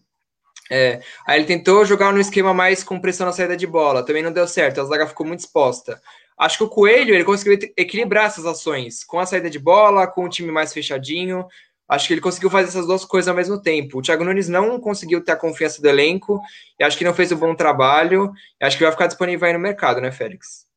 É, 0.69 1.01
aí 1.25 1.39
ele 1.39 1.47
tentou 1.47 1.83
jogar 1.83 2.13
no 2.13 2.19
esquema 2.19 2.53
mais 2.53 2.83
com 2.83 2.99
pressão 2.99 3.25
na 3.25 3.33
saída 3.33 3.57
de 3.57 3.65
bola, 3.65 4.05
também 4.05 4.21
não 4.21 4.31
deu 4.31 4.47
certo, 4.47 4.79
a 4.79 4.85
zaga 4.85 5.07
ficou 5.07 5.25
muito 5.25 5.39
exposta. 5.39 5.99
Acho 6.37 6.59
que 6.59 6.63
o 6.65 6.69
Coelho 6.69 7.15
ele 7.15 7.23
conseguiu 7.23 7.57
equilibrar 7.75 8.27
essas 8.27 8.45
ações 8.45 9.03
com 9.03 9.19
a 9.19 9.25
saída 9.25 9.49
de 9.49 9.57
bola, 9.57 10.05
com 10.05 10.25
o 10.25 10.29
time 10.29 10.51
mais 10.51 10.71
fechadinho. 10.71 11.47
Acho 11.89 12.07
que 12.07 12.13
ele 12.13 12.21
conseguiu 12.21 12.51
fazer 12.51 12.67
essas 12.67 12.85
duas 12.85 13.03
coisas 13.03 13.27
ao 13.27 13.35
mesmo 13.35 13.59
tempo. 13.59 13.97
O 13.97 14.01
Thiago 14.01 14.23
Nunes 14.23 14.47
não 14.47 14.79
conseguiu 14.79 15.21
ter 15.21 15.31
a 15.31 15.35
confiança 15.35 15.81
do 15.81 15.87
elenco, 15.87 16.39
e 16.79 16.83
acho 16.83 16.95
que 16.95 17.03
não 17.03 17.15
fez 17.15 17.31
um 17.31 17.37
bom 17.37 17.55
trabalho. 17.55 18.31
E 18.61 18.65
acho 18.65 18.77
que 18.77 18.83
vai 18.83 18.91
ficar 18.91 19.07
disponível 19.07 19.47
aí 19.47 19.53
no 19.53 19.59
mercado, 19.59 19.99
né, 19.99 20.11
Félix? 20.11 20.67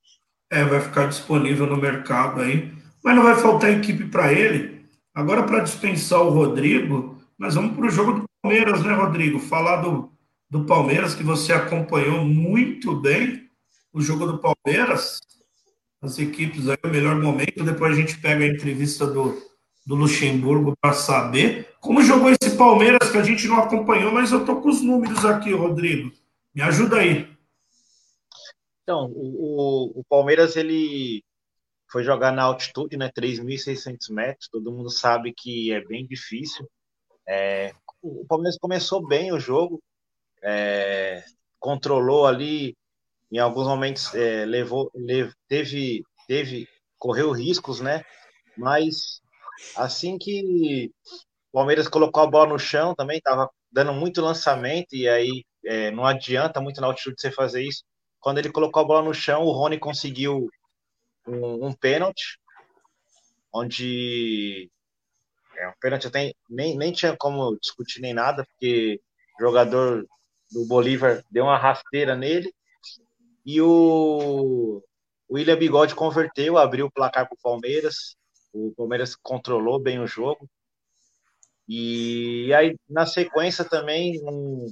É, 0.51 0.65
vai 0.65 0.81
ficar 0.81 1.07
disponível 1.07 1.67
no 1.67 1.77
mercado 1.77 2.41
aí. 2.41 2.73
Mas 3.05 3.15
não 3.15 3.25
vai 3.25 3.35
faltar 3.35 3.71
equipe 3.71 4.07
para 4.07 4.33
ele. 4.33 4.87
Agora, 5.15 5.43
para 5.43 5.61
dispensar 5.61 6.23
o 6.23 6.31
Rodrigo, 6.31 7.19
nós 7.39 7.55
vamos 7.55 7.77
para 7.77 7.87
o 7.87 7.91
jogo 7.91 8.13
do 8.13 8.25
Palmeiras, 8.41 8.83
né, 8.83 8.95
Rodrigo? 8.95 9.39
Falar 9.39 9.83
do, 9.83 10.11
do 10.49 10.65
Palmeiras, 10.65 11.15
que 11.15 11.23
você 11.23 11.53
acompanhou 11.53 12.25
muito 12.25 12.97
bem 12.97 13.51
o 13.93 14.01
jogo 14.01 14.27
do 14.27 14.39
Palmeiras, 14.39 15.21
as 16.01 16.19
equipes 16.19 16.69
aí, 16.69 16.79
o 16.83 16.89
melhor 16.89 17.17
momento. 17.17 17.63
Depois 17.63 17.93
a 17.93 17.97
gente 17.97 18.17
pega 18.19 18.45
a 18.45 18.49
entrevista 18.49 19.07
do, 19.07 19.37
do 19.85 19.95
Luxemburgo 19.95 20.77
para 20.81 20.93
saber 20.93 21.75
como 21.81 22.03
jogou 22.03 22.31
esse 22.31 22.57
Palmeiras 22.57 23.11
que 23.11 23.19
a 23.19 23.23
gente 23.23 23.49
não 23.49 23.59
acompanhou, 23.59 24.13
mas 24.13 24.31
eu 24.31 24.45
tô 24.45 24.61
com 24.61 24.69
os 24.69 24.81
números 24.81 25.25
aqui, 25.25 25.53
Rodrigo. 25.53 26.13
Me 26.55 26.63
ajuda 26.63 26.99
aí. 26.99 27.29
Então, 28.83 29.11
o, 29.15 30.01
o 30.01 30.05
Palmeiras 30.05 30.57
ele 30.57 31.25
foi 31.91 32.05
jogar 32.05 32.33
na 32.33 32.45
altitude, 32.45 32.97
né, 32.97 33.11
3.600 33.11 34.13
metros. 34.13 34.49
Todo 34.49 34.73
mundo 34.73 34.91
sabe 34.91 35.33
que 35.33 35.73
é 35.73 35.85
bem 35.85 36.07
difícil. 36.07 36.69
É, 37.29 37.75
o 38.03 38.25
Palmeiras 38.27 38.59
começou 38.59 39.07
bem 39.07 39.33
o 39.33 39.39
jogo, 39.39 39.81
é, 40.43 41.23
controlou 41.59 42.27
ali, 42.27 42.77
em 43.31 43.39
alguns 43.39 43.67
momentos 43.67 44.15
é, 44.15 44.45
levou, 44.45 44.91
teve, 45.49 46.03
teve, 46.27 46.69
correu 46.99 47.31
riscos, 47.31 47.81
né? 47.81 48.05
Mas 48.57 49.22
assim 49.77 50.19
que 50.19 50.93
o 51.53 51.59
Palmeiras 51.59 51.89
colocou 51.89 52.23
a 52.23 52.27
bola 52.27 52.51
no 52.51 52.59
chão 52.59 52.95
também, 52.95 53.19
estava 53.19 53.51
dando 53.71 53.93
muito 53.93 54.21
lançamento, 54.21 54.95
e 54.95 55.09
aí 55.09 55.45
é, 55.65 55.91
não 55.91 56.05
adianta 56.05 56.61
muito 56.61 56.81
na 56.81 56.87
altitude 56.87 57.21
você 57.21 57.31
fazer 57.31 57.63
isso. 57.63 57.85
Quando 58.21 58.39
ele 58.39 58.53
colocou 58.53 58.83
a 58.83 58.87
bola 58.87 59.03
no 59.03 59.15
chão, 59.15 59.43
o 59.43 59.53
Rony 59.53 59.79
conseguiu 59.79 60.49
um, 61.27 61.67
um 61.67 61.73
pênalti, 61.73 62.39
onde 63.53 64.71
é 65.57 65.69
um 65.69 65.75
pênalti 65.81 66.07
até 66.07 66.33
nem, 66.49 66.77
nem 66.77 66.93
tinha 66.93 67.17
como 67.17 67.57
discutir 67.59 68.01
nem 68.01 68.15
nada, 68.15 68.45
porque 68.45 69.01
o 69.39 69.45
jogador 69.45 70.07
do 70.51 70.67
Bolívar 70.67 71.25
deu 71.31 71.45
uma 71.45 71.59
rasteira 71.59 72.17
nele 72.17 72.53
e 73.45 73.61
o, 73.61 74.83
o 75.29 75.35
William 75.35 75.57
Bigode 75.57 75.95
converteu, 75.95 76.59
abriu 76.59 76.87
o 76.87 76.91
placar 76.91 77.27
para 77.27 77.35
o 77.35 77.43
Palmeiras. 77.43 78.17
O 78.53 78.73
Palmeiras 78.77 79.17
controlou 79.17 79.81
bem 79.81 79.99
o 79.99 80.07
jogo. 80.07 80.49
E 81.69 82.53
aí, 82.55 82.77
na 82.89 83.07
sequência, 83.07 83.65
também, 83.65 84.21
um, 84.25 84.67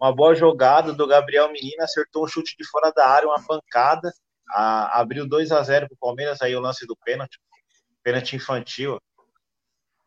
uma 0.00 0.14
boa 0.14 0.34
jogada 0.34 0.92
do 0.92 1.06
Gabriel 1.06 1.50
Menino, 1.50 1.82
acertou 1.82 2.24
um 2.24 2.28
chute 2.28 2.54
de 2.56 2.64
fora 2.68 2.92
da 2.92 3.08
área, 3.08 3.28
uma 3.28 3.44
pancada, 3.44 4.12
a, 4.50 5.00
abriu 5.00 5.26
2 5.26 5.50
a 5.50 5.62
0 5.62 5.88
para 5.88 5.94
o 5.94 5.98
Palmeiras, 5.98 6.40
aí 6.40 6.54
o 6.54 6.60
lance 6.60 6.86
do 6.86 6.96
pênalti, 7.04 7.38
pênalti 8.02 8.36
infantil. 8.36 8.98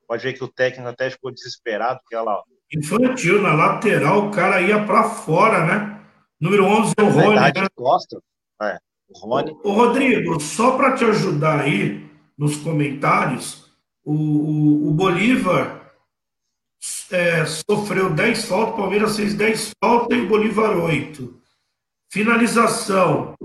Pode 0.07 0.23
ver 0.23 0.33
que 0.33 0.43
o 0.43 0.47
técnico 0.47 0.89
até 0.89 1.09
ficou 1.09 1.31
desesperado, 1.31 1.99
porque 2.01 2.15
olha 2.15 2.25
lá. 2.25 2.43
Infantil, 2.73 3.41
na 3.41 3.53
lateral, 3.53 4.27
o 4.27 4.31
cara 4.31 4.61
ia 4.61 4.85
para 4.85 5.09
fora, 5.09 5.65
né? 5.65 5.99
Número 6.39 6.63
11 6.63 6.93
é 6.97 7.03
o 7.03 7.09
Rony. 7.09 7.35
Né? 7.35 7.67
Costa. 7.75 8.19
É, 8.61 8.77
o 9.09 9.19
Rony. 9.19 9.51
Ô, 9.63 9.73
Rodrigo, 9.73 10.39
só 10.39 10.77
para 10.77 10.95
te 10.95 11.03
ajudar 11.03 11.61
aí 11.61 12.08
nos 12.39 12.58
comentários, 12.58 13.72
o, 14.03 14.13
o, 14.13 14.88
o 14.89 14.91
Bolívar 14.91 15.93
é, 17.12 17.46
sofreu 17.46 18.10
10 18.10 18.46
faltas, 18.46 18.74
o 18.74 18.77
Palmeiras 18.77 19.15
fez 19.15 19.36
10 19.36 19.74
faltas 19.84 20.17
e 20.17 20.22
o 20.22 20.27
Bolívar 20.27 20.75
8. 20.75 21.39
Finalização. 22.10 23.36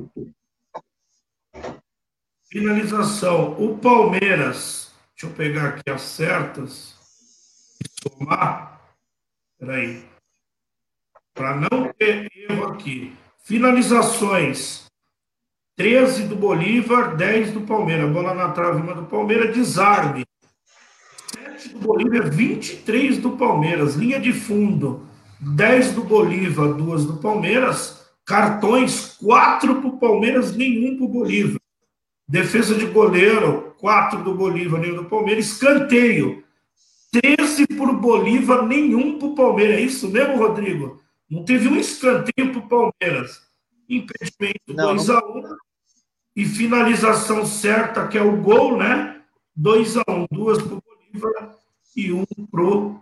Finalização. 2.48 3.60
O 3.60 3.76
Palmeiras 3.76 4.84
Deixa 5.14 5.26
eu 5.26 5.36
pegar 5.36 5.68
aqui 5.68 5.90
as 5.90 6.02
certas. 6.02 6.94
Somar. 8.02 8.80
Peraí. 9.58 10.04
Para 11.32 11.54
não 11.54 11.92
ter 11.92 12.28
erro 12.36 12.66
aqui. 12.66 13.16
Finalizações. 13.38 14.90
13 15.76 16.24
do 16.24 16.36
Bolívar, 16.36 17.16
10 17.16 17.52
do 17.52 17.62
Palmeiras. 17.62 18.12
Bola 18.12 18.34
na 18.34 18.50
trave, 18.50 18.80
uma 18.80 18.94
do 18.94 19.04
Palmeiras. 19.04 19.54
Desarme. 19.54 20.24
7 21.34 21.70
do 21.70 21.78
Bolívar, 21.80 22.30
23 22.30 23.18
do 23.18 23.32
Palmeiras. 23.32 23.96
Linha 23.96 24.20
de 24.20 24.32
fundo. 24.32 25.06
10 25.40 25.92
do 25.92 26.04
Bolívar, 26.04 26.74
2 26.74 27.04
do 27.04 27.16
Palmeiras. 27.16 28.04
Cartões, 28.24 29.16
4 29.20 29.80
para 29.80 29.88
o 29.88 29.98
Palmeiras, 29.98 30.56
nenhum 30.56 30.96
para 30.96 31.04
o 31.04 31.08
Bolívar. 31.08 31.60
Defesa 32.26 32.74
de 32.74 32.86
goleiro, 32.86 33.74
4 33.78 34.22
do 34.22 34.34
Bolívar, 34.34 34.80
nenhum 34.80 34.96
do 34.96 35.04
Palmeiras. 35.04 35.46
Escanteio, 35.46 36.42
13 37.12 37.66
para 37.66 37.90
o 37.90 38.00
Bolívar, 38.00 38.64
nenhum 38.64 39.18
para 39.18 39.28
o 39.28 39.34
Palmeiras. 39.34 39.76
É 39.76 39.80
isso 39.80 40.08
mesmo, 40.08 40.38
Rodrigo? 40.38 41.02
Não 41.30 41.44
teve 41.44 41.68
um 41.68 41.76
escanteio 41.76 42.52
para 42.52 42.58
o 42.58 42.68
Palmeiras. 42.68 43.42
Impedimento 43.88 44.72
2x1. 44.72 45.56
E 46.36 46.44
finalização 46.44 47.46
certa, 47.46 48.08
que 48.08 48.18
é 48.18 48.22
o 48.22 48.36
gol, 48.40 48.76
né? 48.76 49.20
2x1. 49.58 50.26
Duas 50.30 50.62
para 50.62 50.74
o 50.74 50.82
Bolívar 50.82 51.54
e 51.96 52.12
um 52.12 52.24
para 52.50 52.62
o 52.62 53.00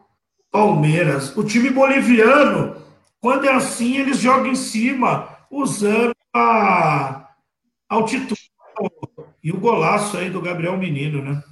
Palmeiras. 0.50 1.34
O 1.36 1.44
time 1.44 1.70
boliviano, 1.70 2.76
quando 3.20 3.46
é 3.46 3.52
assim, 3.52 3.96
eles 3.96 4.18
jogam 4.18 4.48
em 4.48 4.54
cima, 4.54 5.38
usando 5.50 6.14
a 6.34 7.30
altitude. 7.88 8.50
E 9.42 9.50
o 9.50 9.58
golaço 9.58 10.16
aí 10.16 10.30
do 10.30 10.40
Gabriel 10.40 10.76
Menino, 10.76 11.22
né? 11.22 11.42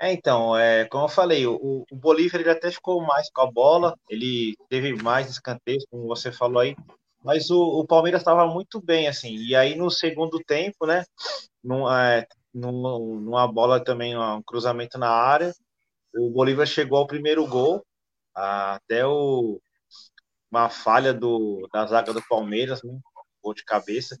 É, 0.00 0.12
então, 0.12 0.56
é, 0.56 0.84
como 0.84 1.04
eu 1.04 1.08
falei, 1.08 1.44
o, 1.44 1.84
o 1.90 1.96
Bolívar 1.96 2.40
ele 2.40 2.50
até 2.50 2.70
ficou 2.70 3.02
mais 3.02 3.28
com 3.30 3.40
a 3.40 3.50
bola, 3.50 3.98
ele 4.08 4.54
teve 4.68 4.94
mais 5.02 5.28
escanteios, 5.28 5.84
como 5.90 6.06
você 6.06 6.30
falou 6.30 6.60
aí, 6.60 6.76
mas 7.22 7.50
o, 7.50 7.60
o 7.60 7.86
Palmeiras 7.86 8.20
estava 8.20 8.46
muito 8.46 8.80
bem, 8.80 9.08
assim, 9.08 9.36
e 9.36 9.54
aí 9.54 9.74
no 9.74 9.90
segundo 9.90 10.38
tempo, 10.44 10.86
né, 10.86 11.04
num, 11.62 11.90
é, 11.92 12.26
num, 12.54 13.20
numa 13.20 13.46
bola 13.46 13.82
também, 13.82 14.16
um 14.16 14.42
cruzamento 14.42 14.98
na 14.98 15.10
área, 15.10 15.52
o 16.14 16.30
Bolívar 16.30 16.66
chegou 16.66 16.98
ao 16.98 17.06
primeiro 17.06 17.46
gol, 17.46 17.84
até 18.34 19.06
o, 19.06 19.60
uma 20.50 20.68
falha 20.68 21.12
do, 21.12 21.68
da 21.72 21.86
zaga 21.86 22.12
do 22.12 22.22
Palmeiras, 22.28 22.82
né? 22.82 22.98
gol 23.42 23.54
de 23.54 23.64
cabeça. 23.64 24.16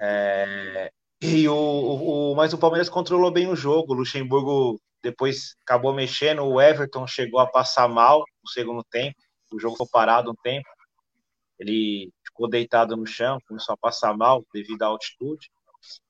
É, 0.00 0.90
e 1.20 1.48
o, 1.48 1.54
o, 1.54 2.34
mas 2.34 2.52
o 2.52 2.58
Palmeiras 2.58 2.88
controlou 2.88 3.30
bem 3.30 3.48
o 3.48 3.56
jogo. 3.56 3.92
O 3.92 3.96
Luxemburgo 3.96 4.80
depois 5.02 5.54
acabou 5.62 5.92
mexendo. 5.92 6.44
O 6.44 6.60
Everton 6.60 7.06
chegou 7.06 7.40
a 7.40 7.46
passar 7.46 7.88
mal 7.88 8.24
no 8.42 8.50
segundo 8.50 8.82
tempo. 8.84 9.16
O 9.52 9.58
jogo 9.58 9.76
foi 9.76 9.86
parado 9.90 10.30
um 10.30 10.34
tempo. 10.42 10.68
Ele 11.60 12.10
ficou 12.26 12.48
deitado 12.48 12.96
no 12.96 13.06
chão, 13.06 13.38
começou 13.46 13.74
a 13.74 13.78
passar 13.78 14.16
mal 14.16 14.42
devido 14.52 14.82
à 14.82 14.86
altitude. 14.86 15.48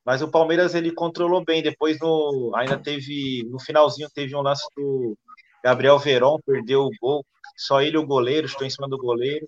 Mas 0.04 0.22
o 0.22 0.30
Palmeiras 0.30 0.74
ele 0.74 0.92
controlou 0.92 1.44
bem. 1.44 1.62
Depois 1.62 1.98
no, 2.00 2.52
ainda 2.54 2.78
teve 2.78 3.44
no 3.50 3.60
finalzinho 3.60 4.08
teve 4.14 4.34
um 4.34 4.40
lance 4.40 4.64
do 4.76 5.16
Gabriel 5.62 5.98
Veron, 5.98 6.38
perdeu 6.46 6.84
o 6.84 6.90
gol. 7.00 7.24
Só 7.56 7.82
ele 7.82 7.98
o 7.98 8.06
goleiro, 8.06 8.46
estou 8.46 8.66
em 8.66 8.70
cima 8.70 8.88
do 8.88 8.96
goleiro. 8.96 9.46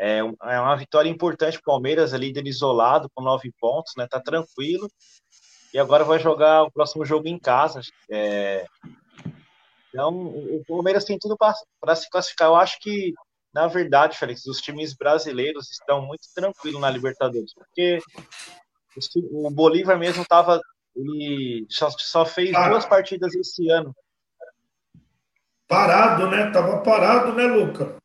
É, 0.00 0.18
é 0.18 0.60
uma 0.60 0.76
vitória 0.76 1.08
importante 1.08 1.60
para 1.60 1.70
o 1.70 1.74
Palmeiras, 1.74 2.12
líder 2.12 2.46
isolado, 2.46 3.10
com 3.14 3.22
nove 3.22 3.52
pontos, 3.60 3.92
né? 3.96 4.06
Tá 4.08 4.20
tranquilo. 4.20 4.88
E 5.72 5.78
agora 5.78 6.04
vai 6.04 6.18
jogar 6.18 6.64
o 6.64 6.70
próximo 6.70 7.04
jogo 7.04 7.28
em 7.28 7.38
casa. 7.38 7.80
É... 8.10 8.66
Então, 9.88 10.26
o 10.26 10.62
Palmeiras 10.66 11.04
tem 11.04 11.18
tudo 11.18 11.36
para 11.36 11.94
se 11.94 12.08
classificar. 12.10 12.48
Eu 12.48 12.56
acho 12.56 12.78
que, 12.80 13.12
na 13.54 13.66
verdade, 13.66 14.18
Félix, 14.18 14.46
os 14.46 14.60
times 14.60 14.94
brasileiros 14.94 15.70
estão 15.70 16.00
muito 16.02 16.22
tranquilos 16.34 16.80
na 16.80 16.90
Libertadores, 16.90 17.52
porque 17.54 17.98
o 19.30 19.50
Bolívar 19.50 19.98
mesmo 19.98 20.22
estava. 20.22 20.60
Ele 20.94 21.66
só, 21.70 21.88
só 21.90 22.26
fez 22.26 22.54
ah. 22.54 22.68
duas 22.68 22.84
partidas 22.84 23.34
esse 23.34 23.68
ano. 23.70 23.94
Parado, 25.66 26.28
né? 26.28 26.50
Tava 26.50 26.82
parado, 26.82 27.32
né, 27.32 27.46
Luca? 27.46 27.96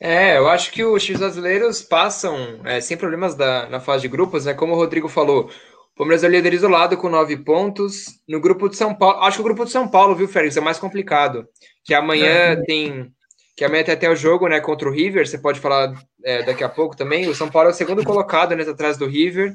É, 0.00 0.36
eu 0.36 0.48
acho 0.48 0.72
que 0.72 0.84
os 0.84 1.02
times 1.04 1.20
brasileiros 1.20 1.80
passam 1.80 2.60
é, 2.64 2.80
sem 2.80 2.96
problemas 2.96 3.34
da, 3.34 3.68
na 3.68 3.80
fase 3.80 4.02
de 4.02 4.08
grupos, 4.08 4.44
né? 4.44 4.52
Como 4.52 4.72
o 4.72 4.76
Rodrigo 4.76 5.08
falou, 5.08 5.48
o 5.48 5.96
Palmeiras 5.96 6.24
é 6.24 6.28
líder 6.28 6.52
isolado 6.52 6.96
com 6.96 7.08
nove 7.08 7.36
pontos. 7.36 8.20
No 8.28 8.40
grupo 8.40 8.68
de 8.68 8.76
São 8.76 8.94
Paulo, 8.94 9.22
acho 9.22 9.36
que 9.38 9.40
o 9.40 9.44
grupo 9.44 9.64
de 9.64 9.70
São 9.70 9.88
Paulo, 9.88 10.14
viu, 10.14 10.28
Félix, 10.28 10.56
é 10.56 10.60
mais 10.60 10.78
complicado. 10.78 11.48
Que 11.84 11.94
amanhã 11.94 12.26
é. 12.26 12.56
tem. 12.64 13.10
Que 13.56 13.66
tem 13.68 13.94
até 13.94 14.10
o 14.10 14.14
jogo, 14.14 14.46
né, 14.48 14.60
contra 14.60 14.88
o 14.88 14.92
River. 14.92 15.26
Você 15.26 15.38
pode 15.38 15.60
falar 15.60 15.94
é, 16.22 16.42
daqui 16.42 16.62
a 16.62 16.68
pouco 16.68 16.96
também. 16.96 17.26
O 17.26 17.34
São 17.34 17.50
Paulo 17.50 17.70
é 17.70 17.72
o 17.72 17.74
segundo 17.74 18.04
colocado, 18.04 18.54
né, 18.54 18.62
atrás 18.62 18.98
do 18.98 19.06
River. 19.06 19.54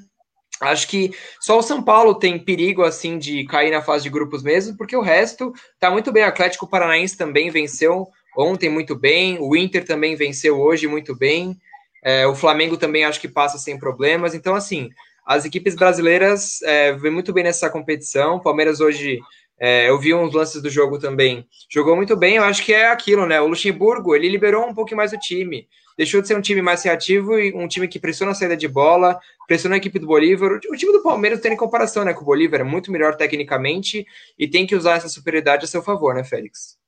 Acho 0.60 0.88
que 0.88 1.12
só 1.40 1.58
o 1.58 1.64
São 1.64 1.82
Paulo 1.82 2.16
tem 2.16 2.38
perigo 2.38 2.84
assim 2.84 3.18
de 3.18 3.46
cair 3.46 3.72
na 3.72 3.82
fase 3.82 4.04
de 4.04 4.10
grupos 4.10 4.44
mesmo, 4.44 4.76
porque 4.78 4.96
o 4.96 5.02
resto 5.02 5.54
tá 5.80 5.90
muito 5.90 6.12
bem. 6.12 6.24
O 6.24 6.28
Atlético 6.28 6.68
Paranaense 6.68 7.18
também 7.18 7.50
venceu 7.50 8.08
ontem 8.38 8.70
muito 8.70 8.96
bem, 8.96 9.38
o 9.40 9.56
Inter 9.56 9.86
também 9.86 10.16
venceu 10.16 10.60
hoje 10.60 10.88
muito 10.88 11.16
bem, 11.16 11.58
é, 12.04 12.26
o 12.26 12.36
Flamengo 12.36 12.78
também 12.78 13.04
acho 13.04 13.20
que 13.20 13.28
passa 13.28 13.58
sem 13.58 13.78
problemas. 13.78 14.34
Então, 14.34 14.56
assim, 14.56 14.90
as 15.26 15.46
equipes 15.46 15.76
brasileiras 15.76 16.62
é, 16.64 16.94
vêm 16.94 17.12
muito 17.12 17.34
bem 17.34 17.44
nessa 17.44 17.70
competição. 17.70 18.36
O 18.36 18.42
Palmeiras 18.42 18.80
hoje, 18.80 19.20
é, 19.64 19.88
eu 19.88 20.00
vi 20.00 20.12
uns 20.12 20.34
lances 20.34 20.60
do 20.60 20.72
jogo 20.72 20.98
também, 20.98 21.48
jogou 21.70 21.96
muito 21.96 22.18
bem. 22.18 22.38
Eu 22.38 22.44
acho 22.44 22.66
que 22.66 22.74
é 22.74 22.90
aquilo, 22.90 23.28
né? 23.28 23.40
O 23.40 23.46
Luxemburgo, 23.46 24.16
ele 24.16 24.28
liberou 24.28 24.68
um 24.68 24.74
pouco 24.74 24.96
mais 24.96 25.14
o 25.14 25.20
time. 25.20 25.68
Deixou 25.96 26.20
de 26.20 26.28
ser 26.28 26.36
um 26.36 26.42
time 26.42 26.64
mais 26.64 26.82
reativo 26.82 27.38
e 27.38 27.54
um 27.54 27.68
time 27.68 27.88
que 27.88 28.00
pressiona 28.00 28.32
a 28.32 28.36
saída 28.36 28.58
de 28.58 28.68
bola, 28.68 29.20
pressiona 29.46 29.76
a 29.76 29.78
equipe 29.78 30.00
do 30.00 30.08
Bolívar. 30.08 30.54
O 30.54 30.76
time 30.76 30.92
do 30.92 31.04
Palmeiras 31.04 31.42
tem 31.42 31.54
em 31.54 31.56
comparação 31.58 32.04
né, 32.04 32.12
com 32.12 32.24
o 32.24 32.26
Bolívar, 32.26 32.62
é 32.62 32.64
muito 32.64 32.92
melhor 32.92 33.16
tecnicamente 33.16 34.04
e 34.40 34.48
tem 34.48 34.66
que 34.66 34.76
usar 34.76 34.96
essa 34.96 35.08
superioridade 35.08 35.64
a 35.64 35.68
seu 35.68 35.84
favor, 35.84 36.16
né, 36.16 36.24
Félix? 36.24 36.80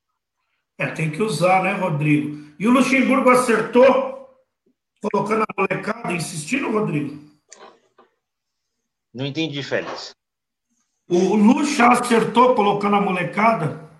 É, 0.76 0.88
tem 0.88 1.12
que 1.12 1.22
usar, 1.22 1.62
né, 1.62 1.74
Rodrigo? 1.74 2.44
E 2.58 2.66
o 2.66 2.72
Luxemburgo 2.72 3.30
acertou, 3.30 4.28
colocando 5.00 5.42
a 5.42 5.60
molecada, 5.60 6.12
insistindo, 6.12 6.72
Rodrigo? 6.72 7.22
Não 9.14 9.24
entendi, 9.24 9.62
Félix. 9.62 10.12
O 11.08 11.36
Luxa 11.36 11.88
acertou 11.88 12.54
colocando 12.54 12.96
a 12.96 13.00
molecada? 13.00 13.90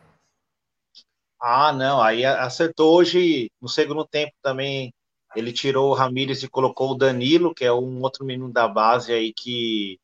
Ah, 1.39 1.71
não, 1.71 2.01
aí 2.01 2.25
acertou 2.25 2.97
hoje 2.97 3.51
no 3.61 3.69
segundo 3.69 4.07
tempo 4.07 4.33
também. 4.43 4.93
Ele 5.37 5.53
tirou 5.53 5.91
o 5.91 5.95
Ramires 5.95 6.43
e 6.43 6.49
colocou 6.49 6.93
o 6.93 6.95
Danilo, 6.95 7.55
que 7.55 7.65
é 7.65 7.73
um 7.73 8.01
outro 8.01 8.25
menino 8.25 8.51
da 8.51 8.67
base 8.67 9.13
aí 9.13 9.35
que 9.35 9.99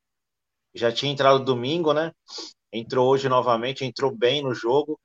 já 0.75 0.91
tinha 0.91 1.11
entrado 1.11 1.43
domingo, 1.43 1.93
né? 1.93 2.11
Entrou 2.71 3.09
hoje 3.09 3.27
novamente, 3.27 3.83
entrou 3.83 4.15
bem 4.15 4.43
no 4.43 4.53
jogo. 4.53 4.99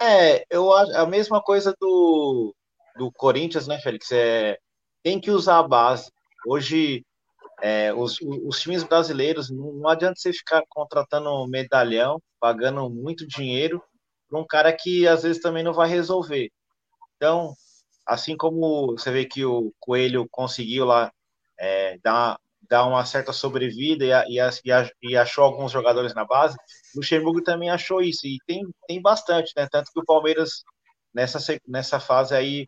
É, 0.00 0.44
eu 0.48 0.72
a 0.72 1.06
mesma 1.06 1.42
coisa 1.42 1.74
do, 1.80 2.54
do 2.96 3.10
Corinthians, 3.10 3.66
né, 3.66 3.80
Félix? 3.80 4.12
É, 4.12 4.56
tem 5.02 5.20
que 5.20 5.30
usar 5.32 5.58
a 5.58 5.66
base. 5.66 6.12
Hoje, 6.46 7.04
é, 7.62 7.94
os, 7.94 8.18
os 8.20 8.60
times 8.60 8.82
brasileiros, 8.82 9.48
não, 9.48 9.88
adianta 9.88 10.16
você 10.18 10.32
ficar 10.32 10.64
contratando 10.68 11.46
medalhão, 11.46 12.20
pagando 12.40 12.90
muito 12.90 13.24
dinheiro 13.24 13.80
para 14.28 14.40
um 14.40 14.44
cara 14.44 14.72
que 14.72 15.06
às 15.06 15.22
vezes 15.22 15.40
também 15.40 15.62
não 15.62 15.72
vai 15.72 15.88
resolver. 15.88 16.50
Então, 17.16 17.54
assim 18.04 18.36
como 18.36 18.92
você 18.98 19.12
vê 19.12 19.24
que 19.24 19.44
o 19.44 19.72
Coelho 19.78 20.26
conseguiu 20.28 20.84
lá 20.86 21.12
é, 21.56 21.98
dar, 22.02 22.36
dar 22.68 22.84
uma 22.84 23.04
certa 23.04 23.32
sobrevida 23.32 24.04
e, 24.04 24.38
e, 24.38 24.40
e, 25.02 25.16
achou 25.16 25.44
alguns 25.44 25.70
jogadores 25.70 26.14
na 26.14 26.24
base, 26.24 26.56
Luxemburgo 26.96 27.44
também 27.44 27.70
achou 27.70 28.02
isso, 28.02 28.26
e 28.26 28.38
tem, 28.44 28.66
tem 28.88 29.00
bastante, 29.00 29.52
né? 29.56 29.68
Tanto 29.70 29.92
que 29.92 30.00
o 30.00 30.04
Palmeiras, 30.04 30.64
nessa, 31.14 31.38
nessa 31.68 32.00
fase 32.00 32.34
aí, 32.34 32.66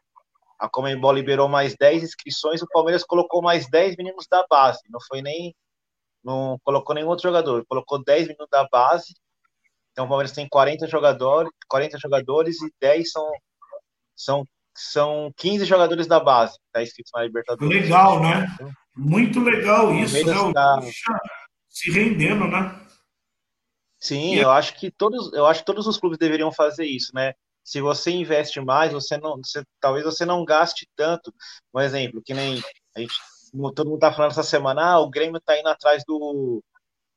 a 0.64 0.68
Comembol 0.70 1.12
liberou 1.12 1.48
mais 1.48 1.76
10 1.76 2.02
inscrições, 2.02 2.62
o 2.62 2.68
Palmeiras 2.68 3.04
colocou 3.04 3.42
mais 3.42 3.68
10 3.68 3.96
meninos 3.96 4.26
da 4.30 4.44
base, 4.48 4.80
não 4.88 5.00
foi 5.00 5.20
nem. 5.20 5.54
Não 6.22 6.58
colocou 6.64 6.94
nenhum 6.94 7.08
outro 7.08 7.28
jogador, 7.28 7.66
colocou 7.68 8.02
10 8.02 8.28
meninos 8.28 8.48
da 8.50 8.66
base. 8.66 9.14
Então 9.92 10.06
o 10.06 10.08
Palmeiras 10.08 10.32
tem 10.32 10.48
40 10.48 10.86
jogadores, 10.86 11.50
40 11.68 11.98
jogadores 11.98 12.62
e 12.62 12.72
10 12.80 13.10
são, 13.10 13.30
são, 14.16 14.48
são 14.74 15.32
15 15.36 15.66
jogadores 15.66 16.06
da 16.06 16.18
base, 16.18 16.58
tá 16.72 16.82
escrito 16.82 17.10
na 17.14 17.24
Libertadores. 17.24 17.82
Legal, 17.82 18.20
né? 18.22 18.46
Muito 18.96 19.40
legal 19.40 19.94
isso, 19.94 20.24
né? 20.26 20.52
Tá... 20.54 20.80
se 21.68 21.90
rendendo, 21.90 22.46
né? 22.48 22.80
Sim, 23.98 24.34
eu 24.34 24.50
acho 24.50 24.74
que 24.74 24.90
todos, 24.90 25.32
eu 25.32 25.46
acho 25.46 25.60
que 25.60 25.66
todos 25.66 25.86
os 25.86 25.98
clubes 25.98 26.18
deveriam 26.18 26.50
fazer 26.50 26.86
isso, 26.86 27.10
né? 27.14 27.34
Se 27.64 27.80
você 27.80 28.10
investe 28.10 28.60
mais, 28.60 28.92
você 28.92 29.16
não, 29.16 29.38
você, 29.38 29.64
talvez 29.80 30.04
você 30.04 30.26
não 30.26 30.44
gaste 30.44 30.86
tanto. 30.94 31.34
Um 31.74 31.80
exemplo, 31.80 32.22
que 32.22 32.34
nem 32.34 32.62
a 32.94 33.00
gente, 33.00 33.14
todo 33.74 33.88
mundo 33.88 33.98
tá 33.98 34.12
falando 34.12 34.32
essa 34.32 34.42
semana, 34.42 34.84
ah, 34.84 35.00
o 35.00 35.08
Grêmio 35.08 35.40
tá 35.40 35.58
indo 35.58 35.68
atrás 35.68 36.04
do, 36.06 36.62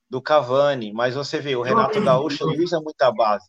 do 0.09 0.21
Cavani, 0.21 0.93
mas 0.93 1.15
você 1.15 1.41
vê, 1.41 1.55
o 1.57 1.61
Renato 1.61 2.01
Gaúcho 2.01 2.49
ele 2.49 2.63
usa 2.63 2.79
muita 2.79 3.11
base. 3.11 3.45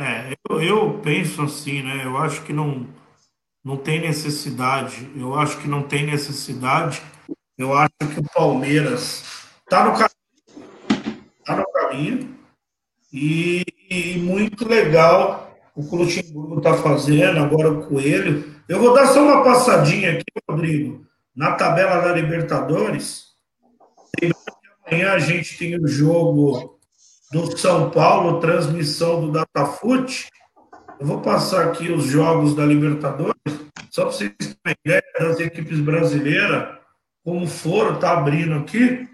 É, 0.00 0.32
eu, 0.48 0.62
eu 0.62 1.00
penso 1.00 1.42
assim, 1.42 1.82
né? 1.82 2.06
Eu 2.06 2.16
acho 2.16 2.44
que 2.44 2.52
não, 2.52 2.88
não 3.62 3.76
tem 3.76 4.00
necessidade. 4.00 5.10
Eu 5.14 5.34
acho 5.34 5.60
que 5.60 5.68
não 5.68 5.82
tem 5.82 6.06
necessidade. 6.06 7.02
Eu 7.58 7.76
acho 7.76 7.90
que 8.14 8.20
o 8.20 8.32
Palmeiras 8.32 9.24
está 9.64 9.84
no 9.84 9.92
caminho, 9.92 11.24
tá 11.44 11.56
no 11.56 11.72
caminho 11.72 12.38
e, 13.12 13.64
e 13.90 14.18
muito 14.18 14.68
legal 14.68 15.48
o 15.74 15.82
que 15.82 15.94
o 15.94 15.98
Luxemburgo 15.98 16.58
está 16.58 16.74
fazendo, 16.74 17.38
agora 17.38 17.70
o 17.70 17.86
Coelho. 17.86 18.52
Eu 18.68 18.80
vou 18.80 18.92
dar 18.92 19.06
só 19.06 19.22
uma 19.22 19.44
passadinha 19.44 20.12
aqui, 20.12 20.24
Rodrigo, 20.48 21.06
na 21.34 21.52
tabela 21.52 22.00
da 22.00 22.12
Libertadores. 22.12 23.28
Amanhã 24.86 25.12
a 25.12 25.18
gente 25.18 25.56
tem 25.56 25.76
o 25.76 25.86
jogo 25.86 26.78
do 27.30 27.56
São 27.56 27.90
Paulo, 27.90 28.40
transmissão 28.40 29.20
do 29.20 29.32
Datafute. 29.32 30.28
Eu 30.98 31.06
vou 31.06 31.20
passar 31.20 31.66
aqui 31.66 31.92
os 31.92 32.04
jogos 32.04 32.56
da 32.56 32.66
Libertadores, 32.66 33.34
só 33.90 34.02
para 34.02 34.12
vocês 34.12 34.32
terem 34.36 34.56
uma 34.66 34.74
ideia 34.84 35.02
das 35.20 35.38
equipes 35.38 35.78
brasileiras, 35.78 36.76
como 37.24 37.46
foram, 37.46 37.94
está 37.94 38.12
abrindo 38.14 38.54
aqui. 38.54 39.08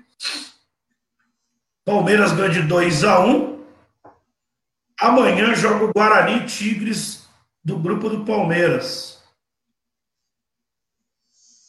Palmeiras 1.84 2.32
ganha 2.32 2.48
de 2.48 2.62
2 2.62 3.04
a 3.04 3.20
1 3.20 3.53
Amanhã 5.04 5.54
joga 5.54 5.84
o 5.84 5.92
Guarani 5.92 6.46
Tigres 6.46 7.28
do 7.62 7.76
grupo 7.76 8.08
do 8.08 8.24
Palmeiras. 8.24 9.22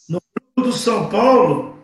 No 0.08 0.22
grupo 0.22 0.70
do 0.70 0.72
São 0.72 1.10
Paulo, 1.10 1.78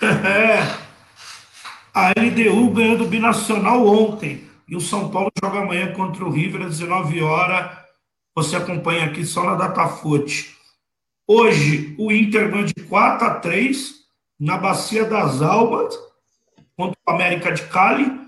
a 1.92 2.08
LDU 2.08 2.70
ganhou 2.70 2.96
do 2.96 3.04
Binacional 3.04 3.86
ontem. 3.86 4.48
E 4.66 4.74
o 4.74 4.80
São 4.80 5.10
Paulo 5.10 5.30
joga 5.38 5.58
amanhã 5.58 5.92
contra 5.92 6.24
o 6.24 6.30
River 6.30 6.62
às 6.62 6.78
19 6.78 7.20
horas. 7.20 7.70
Você 8.34 8.56
acompanha 8.56 9.04
aqui 9.04 9.26
só 9.26 9.44
na 9.44 9.56
Datafute. 9.56 10.56
Hoje, 11.26 11.94
o 11.98 12.10
Inter 12.10 12.50
ganha 12.50 12.64
de 12.64 12.82
4 12.84 13.26
a 13.26 13.34
3 13.34 13.94
na 14.40 14.56
Bacia 14.56 15.04
das 15.04 15.42
Almas 15.42 15.94
contra 16.74 16.98
o 17.06 17.10
América 17.10 17.52
de 17.52 17.66
Cali. 17.66 18.27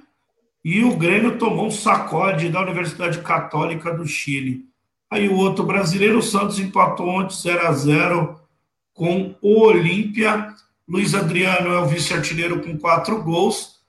E 0.64 0.84
o 0.84 0.96
Grêmio 0.96 1.38
tomou 1.38 1.66
um 1.66 1.70
sacode 1.70 2.50
da 2.50 2.60
Universidade 2.60 3.20
Católica 3.20 3.92
do 3.92 4.06
Chile. 4.06 4.66
Aí 5.10 5.28
o 5.28 5.36
outro 5.36 5.64
brasileiro, 5.64 6.18
o 6.18 6.22
Santos, 6.22 6.58
empatou 6.58 7.08
ontem 7.08 7.34
0 7.34 7.66
a 7.66 7.72
0 7.72 8.40
com 8.92 9.34
o 9.40 9.60
Olímpia. 9.62 10.54
Luiz 10.86 11.14
Adriano 11.14 11.72
é 11.72 11.78
o 11.78 11.86
vice-artilheiro 11.86 12.60
com 12.60 12.76
quatro 12.76 13.22
gols. 13.22 13.80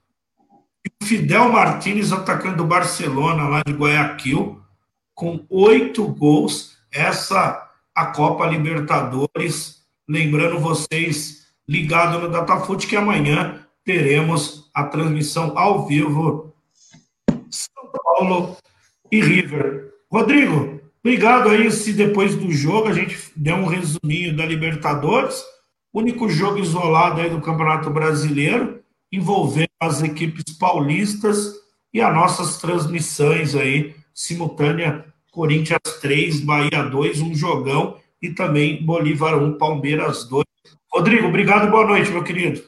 E 0.85 0.89
o 1.03 1.05
Fidel 1.05 1.49
Martins, 1.49 2.11
atacante 2.11 2.57
do 2.57 2.65
Barcelona, 2.65 3.47
lá 3.47 3.61
de 3.63 3.73
Guayaquil, 3.73 4.61
com 5.13 5.45
oito 5.49 6.07
gols. 6.07 6.77
Essa 6.91 7.69
a 7.93 8.05
Copa 8.07 8.47
Libertadores. 8.47 9.81
Lembrando 10.07 10.59
vocês, 10.59 11.47
ligado 11.67 12.19
no 12.19 12.29
Datafute, 12.29 12.87
que 12.87 12.95
amanhã 12.95 13.65
teremos 13.83 14.69
a 14.73 14.83
transmissão 14.85 15.57
ao 15.57 15.85
vivo 15.85 16.50
Paulo 18.21 18.55
e 19.11 19.19
River. 19.19 19.93
Rodrigo, 20.11 20.79
obrigado 21.03 21.49
aí 21.49 21.71
se 21.71 21.91
depois 21.91 22.35
do 22.35 22.51
jogo 22.51 22.87
a 22.87 22.93
gente 22.93 23.17
deu 23.35 23.55
um 23.55 23.65
resuminho 23.65 24.35
da 24.35 24.45
Libertadores 24.45 25.43
único 25.91 26.29
jogo 26.29 26.59
isolado 26.59 27.19
aí 27.19 27.31
do 27.31 27.41
Campeonato 27.41 27.89
Brasileiro, 27.89 28.79
envolvendo 29.11 29.71
as 29.79 30.03
equipes 30.03 30.55
paulistas 30.57 31.55
e 31.91 31.99
as 31.99 32.13
nossas 32.13 32.57
transmissões 32.57 33.55
aí, 33.55 33.95
simultânea, 34.13 35.03
Corinthians 35.31 35.81
3, 35.99 36.41
Bahia 36.41 36.83
2, 36.83 37.21
um 37.21 37.33
jogão, 37.33 37.97
e 38.21 38.29
também 38.29 38.85
Bolívar 38.85 39.35
1, 39.35 39.57
Palmeiras 39.57 40.25
2. 40.29 40.45
Rodrigo, 40.93 41.27
obrigado, 41.27 41.69
boa 41.71 41.85
noite, 41.85 42.11
meu 42.11 42.23
querido. 42.23 42.61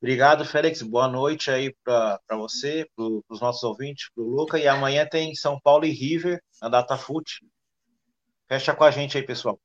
Obrigado, 0.00 0.44
Félix. 0.44 0.80
Boa 0.80 1.08
noite 1.08 1.50
aí 1.50 1.74
para 1.84 2.20
você, 2.36 2.86
para 2.94 3.04
os 3.28 3.40
nossos 3.40 3.64
ouvintes, 3.64 4.08
para 4.14 4.22
o 4.22 4.28
Luca. 4.28 4.56
E 4.58 4.68
amanhã 4.68 5.04
tem 5.04 5.34
São 5.34 5.58
Paulo 5.60 5.84
e 5.84 5.90
River 5.90 6.40
na 6.62 6.68
DataFoot. 6.68 7.44
Fecha 8.48 8.72
com 8.74 8.84
a 8.84 8.92
gente 8.92 9.18
aí, 9.18 9.24
pessoal. 9.24 9.58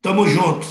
Tamo 0.00 0.28
junto. 0.28 0.64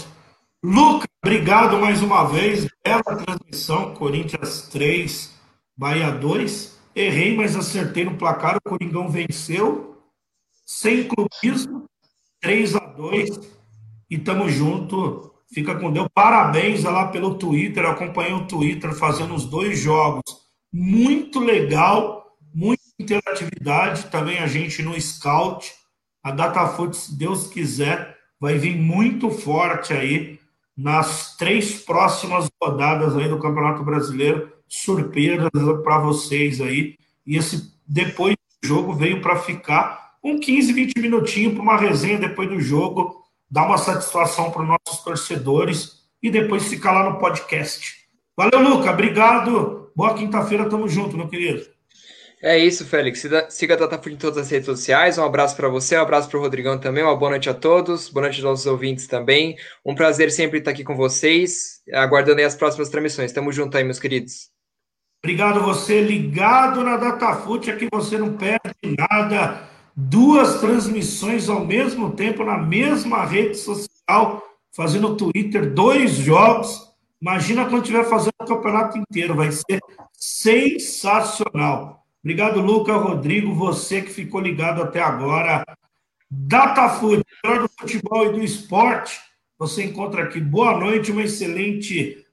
Lucas, 0.63 1.07
obrigado 1.23 1.77
mais 1.77 2.01
uma 2.01 2.23
vez. 2.23 2.65
Bela 2.83 3.03
transmissão. 3.03 3.93
Corinthians 3.93 4.69
3, 4.69 5.35
Bahia 5.77 6.09
2. 6.09 6.79
Errei, 6.95 7.35
mas 7.35 7.57
acertei 7.57 8.05
no 8.05 8.17
placar. 8.17 8.55
O 8.57 8.69
Coringão 8.69 9.09
venceu. 9.09 10.01
Sem 10.65 11.07
clubismo. 11.07 11.89
3 12.39 12.75
a 12.75 12.79
2 12.79 13.37
E 14.09 14.17
tamo 14.17 14.49
junto. 14.49 15.28
Fica 15.53 15.75
com 15.75 15.91
Deus. 15.91 16.07
Parabéns 16.13 16.83
lá 16.83 17.07
pelo 17.07 17.35
Twitter. 17.35 17.83
Eu 17.83 17.91
acompanhei 17.91 18.33
o 18.33 18.45
Twitter 18.45 18.93
fazendo 18.93 19.33
os 19.33 19.45
dois 19.45 19.79
jogos. 19.79 20.23
Muito 20.71 21.39
legal. 21.39 22.37
Muita 22.53 22.83
interatividade. 22.99 24.05
Também 24.07 24.39
a 24.39 24.47
gente 24.47 24.81
no 24.81 24.99
Scout. 24.99 25.71
A 26.23 26.31
DataFoot, 26.31 26.95
se 26.95 27.17
Deus 27.17 27.47
quiser 27.47 28.19
vai 28.39 28.57
vir 28.57 28.77
muito 28.77 29.29
forte 29.29 29.91
aí 29.93 30.39
nas 30.77 31.35
três 31.35 31.81
próximas 31.81 32.49
rodadas 32.61 33.17
aí 33.17 33.27
do 33.27 33.39
Campeonato 33.39 33.83
Brasileiro, 33.83 34.49
surpresas 34.67 35.49
para 35.83 35.99
vocês 35.99 36.61
aí. 36.61 36.95
E 37.25 37.35
esse 37.35 37.73
depois 37.85 38.35
do 38.61 38.67
jogo 38.67 38.93
veio 38.93 39.21
para 39.21 39.35
ficar 39.35 40.13
um 40.23 40.39
15, 40.39 40.71
20 40.71 40.99
minutinhos 40.99 41.53
para 41.53 41.63
uma 41.63 41.77
resenha 41.77 42.17
depois 42.17 42.47
do 42.47 42.61
jogo, 42.61 43.18
dar 43.49 43.65
uma 43.65 43.77
satisfação 43.77 44.51
para 44.51 44.61
os 44.61 44.67
nossos 44.67 45.03
torcedores 45.03 45.99
e 46.21 46.29
depois 46.29 46.67
ficar 46.67 46.91
lá 46.91 47.09
no 47.09 47.19
podcast. 47.19 47.99
Valeu, 48.37 48.61
Luca. 48.61 48.91
Obrigado. 48.91 49.91
Boa 49.95 50.13
quinta-feira. 50.13 50.69
Tamo 50.69 50.87
junto, 50.87 51.17
meu 51.17 51.27
querido. 51.27 51.65
É 52.41 52.57
isso, 52.57 52.85
Félix. 52.85 53.25
Siga 53.49 53.73
a 53.73 53.77
Datafute 53.77 54.15
em 54.15 54.17
todas 54.17 54.37
as 54.37 54.49
redes 54.49 54.65
sociais. 54.65 55.17
Um 55.17 55.25
abraço 55.25 55.57
para 55.57 55.67
você, 55.67 55.97
um 55.97 56.01
abraço 56.01 56.29
para 56.29 56.37
o 56.37 56.41
Rodrigão 56.41 56.79
também. 56.79 57.03
Uma 57.03 57.17
boa 57.17 57.31
noite 57.31 57.49
a 57.49 57.53
todos, 57.53 58.07
boa 58.07 58.21
noite 58.21 58.35
aos 58.37 58.45
nossos 58.45 58.65
ouvintes 58.65 59.07
também. 59.07 59.57
Um 59.85 59.93
prazer 59.93 60.31
sempre 60.31 60.59
estar 60.59 60.71
aqui 60.71 60.85
com 60.85 60.95
vocês, 60.95 61.81
aguardando 61.93 62.39
aí 62.39 62.45
as 62.45 62.55
próximas 62.55 62.87
transmissões. 62.87 63.33
Tamo 63.33 63.51
junto 63.51 63.75
aí, 63.77 63.83
meus 63.83 63.99
queridos. 63.99 64.51
Obrigado 65.21 65.61
você 65.61 65.99
ligado 65.99 66.81
na 66.81 66.95
Datafute, 66.95 67.69
aqui 67.69 67.89
você 67.91 68.17
não 68.17 68.37
perde 68.37 68.95
nada. 68.97 69.68
Duas 70.01 70.61
transmissões 70.61 71.49
ao 71.49 71.65
mesmo 71.65 72.11
tempo 72.11 72.45
na 72.45 72.57
mesma 72.57 73.25
rede 73.25 73.57
social, 73.57 74.41
fazendo 74.71 75.17
Twitter, 75.17 75.73
dois 75.73 76.11
jogos. 76.11 76.89
Imagina 77.21 77.65
quando 77.65 77.81
estiver 77.81 78.05
fazendo 78.05 78.33
o 78.39 78.45
campeonato 78.45 78.97
inteiro, 78.97 79.35
vai 79.35 79.51
ser 79.51 79.81
sensacional. 80.13 82.05
Obrigado, 82.23 82.61
Luca, 82.61 82.95
Rodrigo, 82.95 83.53
você 83.53 84.01
que 84.01 84.09
ficou 84.09 84.39
ligado 84.39 84.81
até 84.81 85.01
agora. 85.01 85.65
DataFood, 86.31 87.21
melhor 87.43 87.63
do 87.63 87.69
futebol 87.77 88.25
e 88.27 88.31
do 88.31 88.41
esporte. 88.41 89.19
Você 89.57 89.83
encontra 89.83 90.23
aqui. 90.23 90.39
Boa 90.39 90.79
noite, 90.79 91.11
uma 91.11 91.23
excelente 91.23 92.25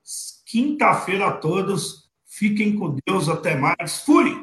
quinta-feira 0.45 1.27
a 1.27 1.33
todos. 1.33 2.09
Fiquem 2.25 2.77
com 2.77 2.97
Deus, 3.05 3.29
até 3.29 3.57
mais. 3.57 4.03
Fui! 4.05 4.36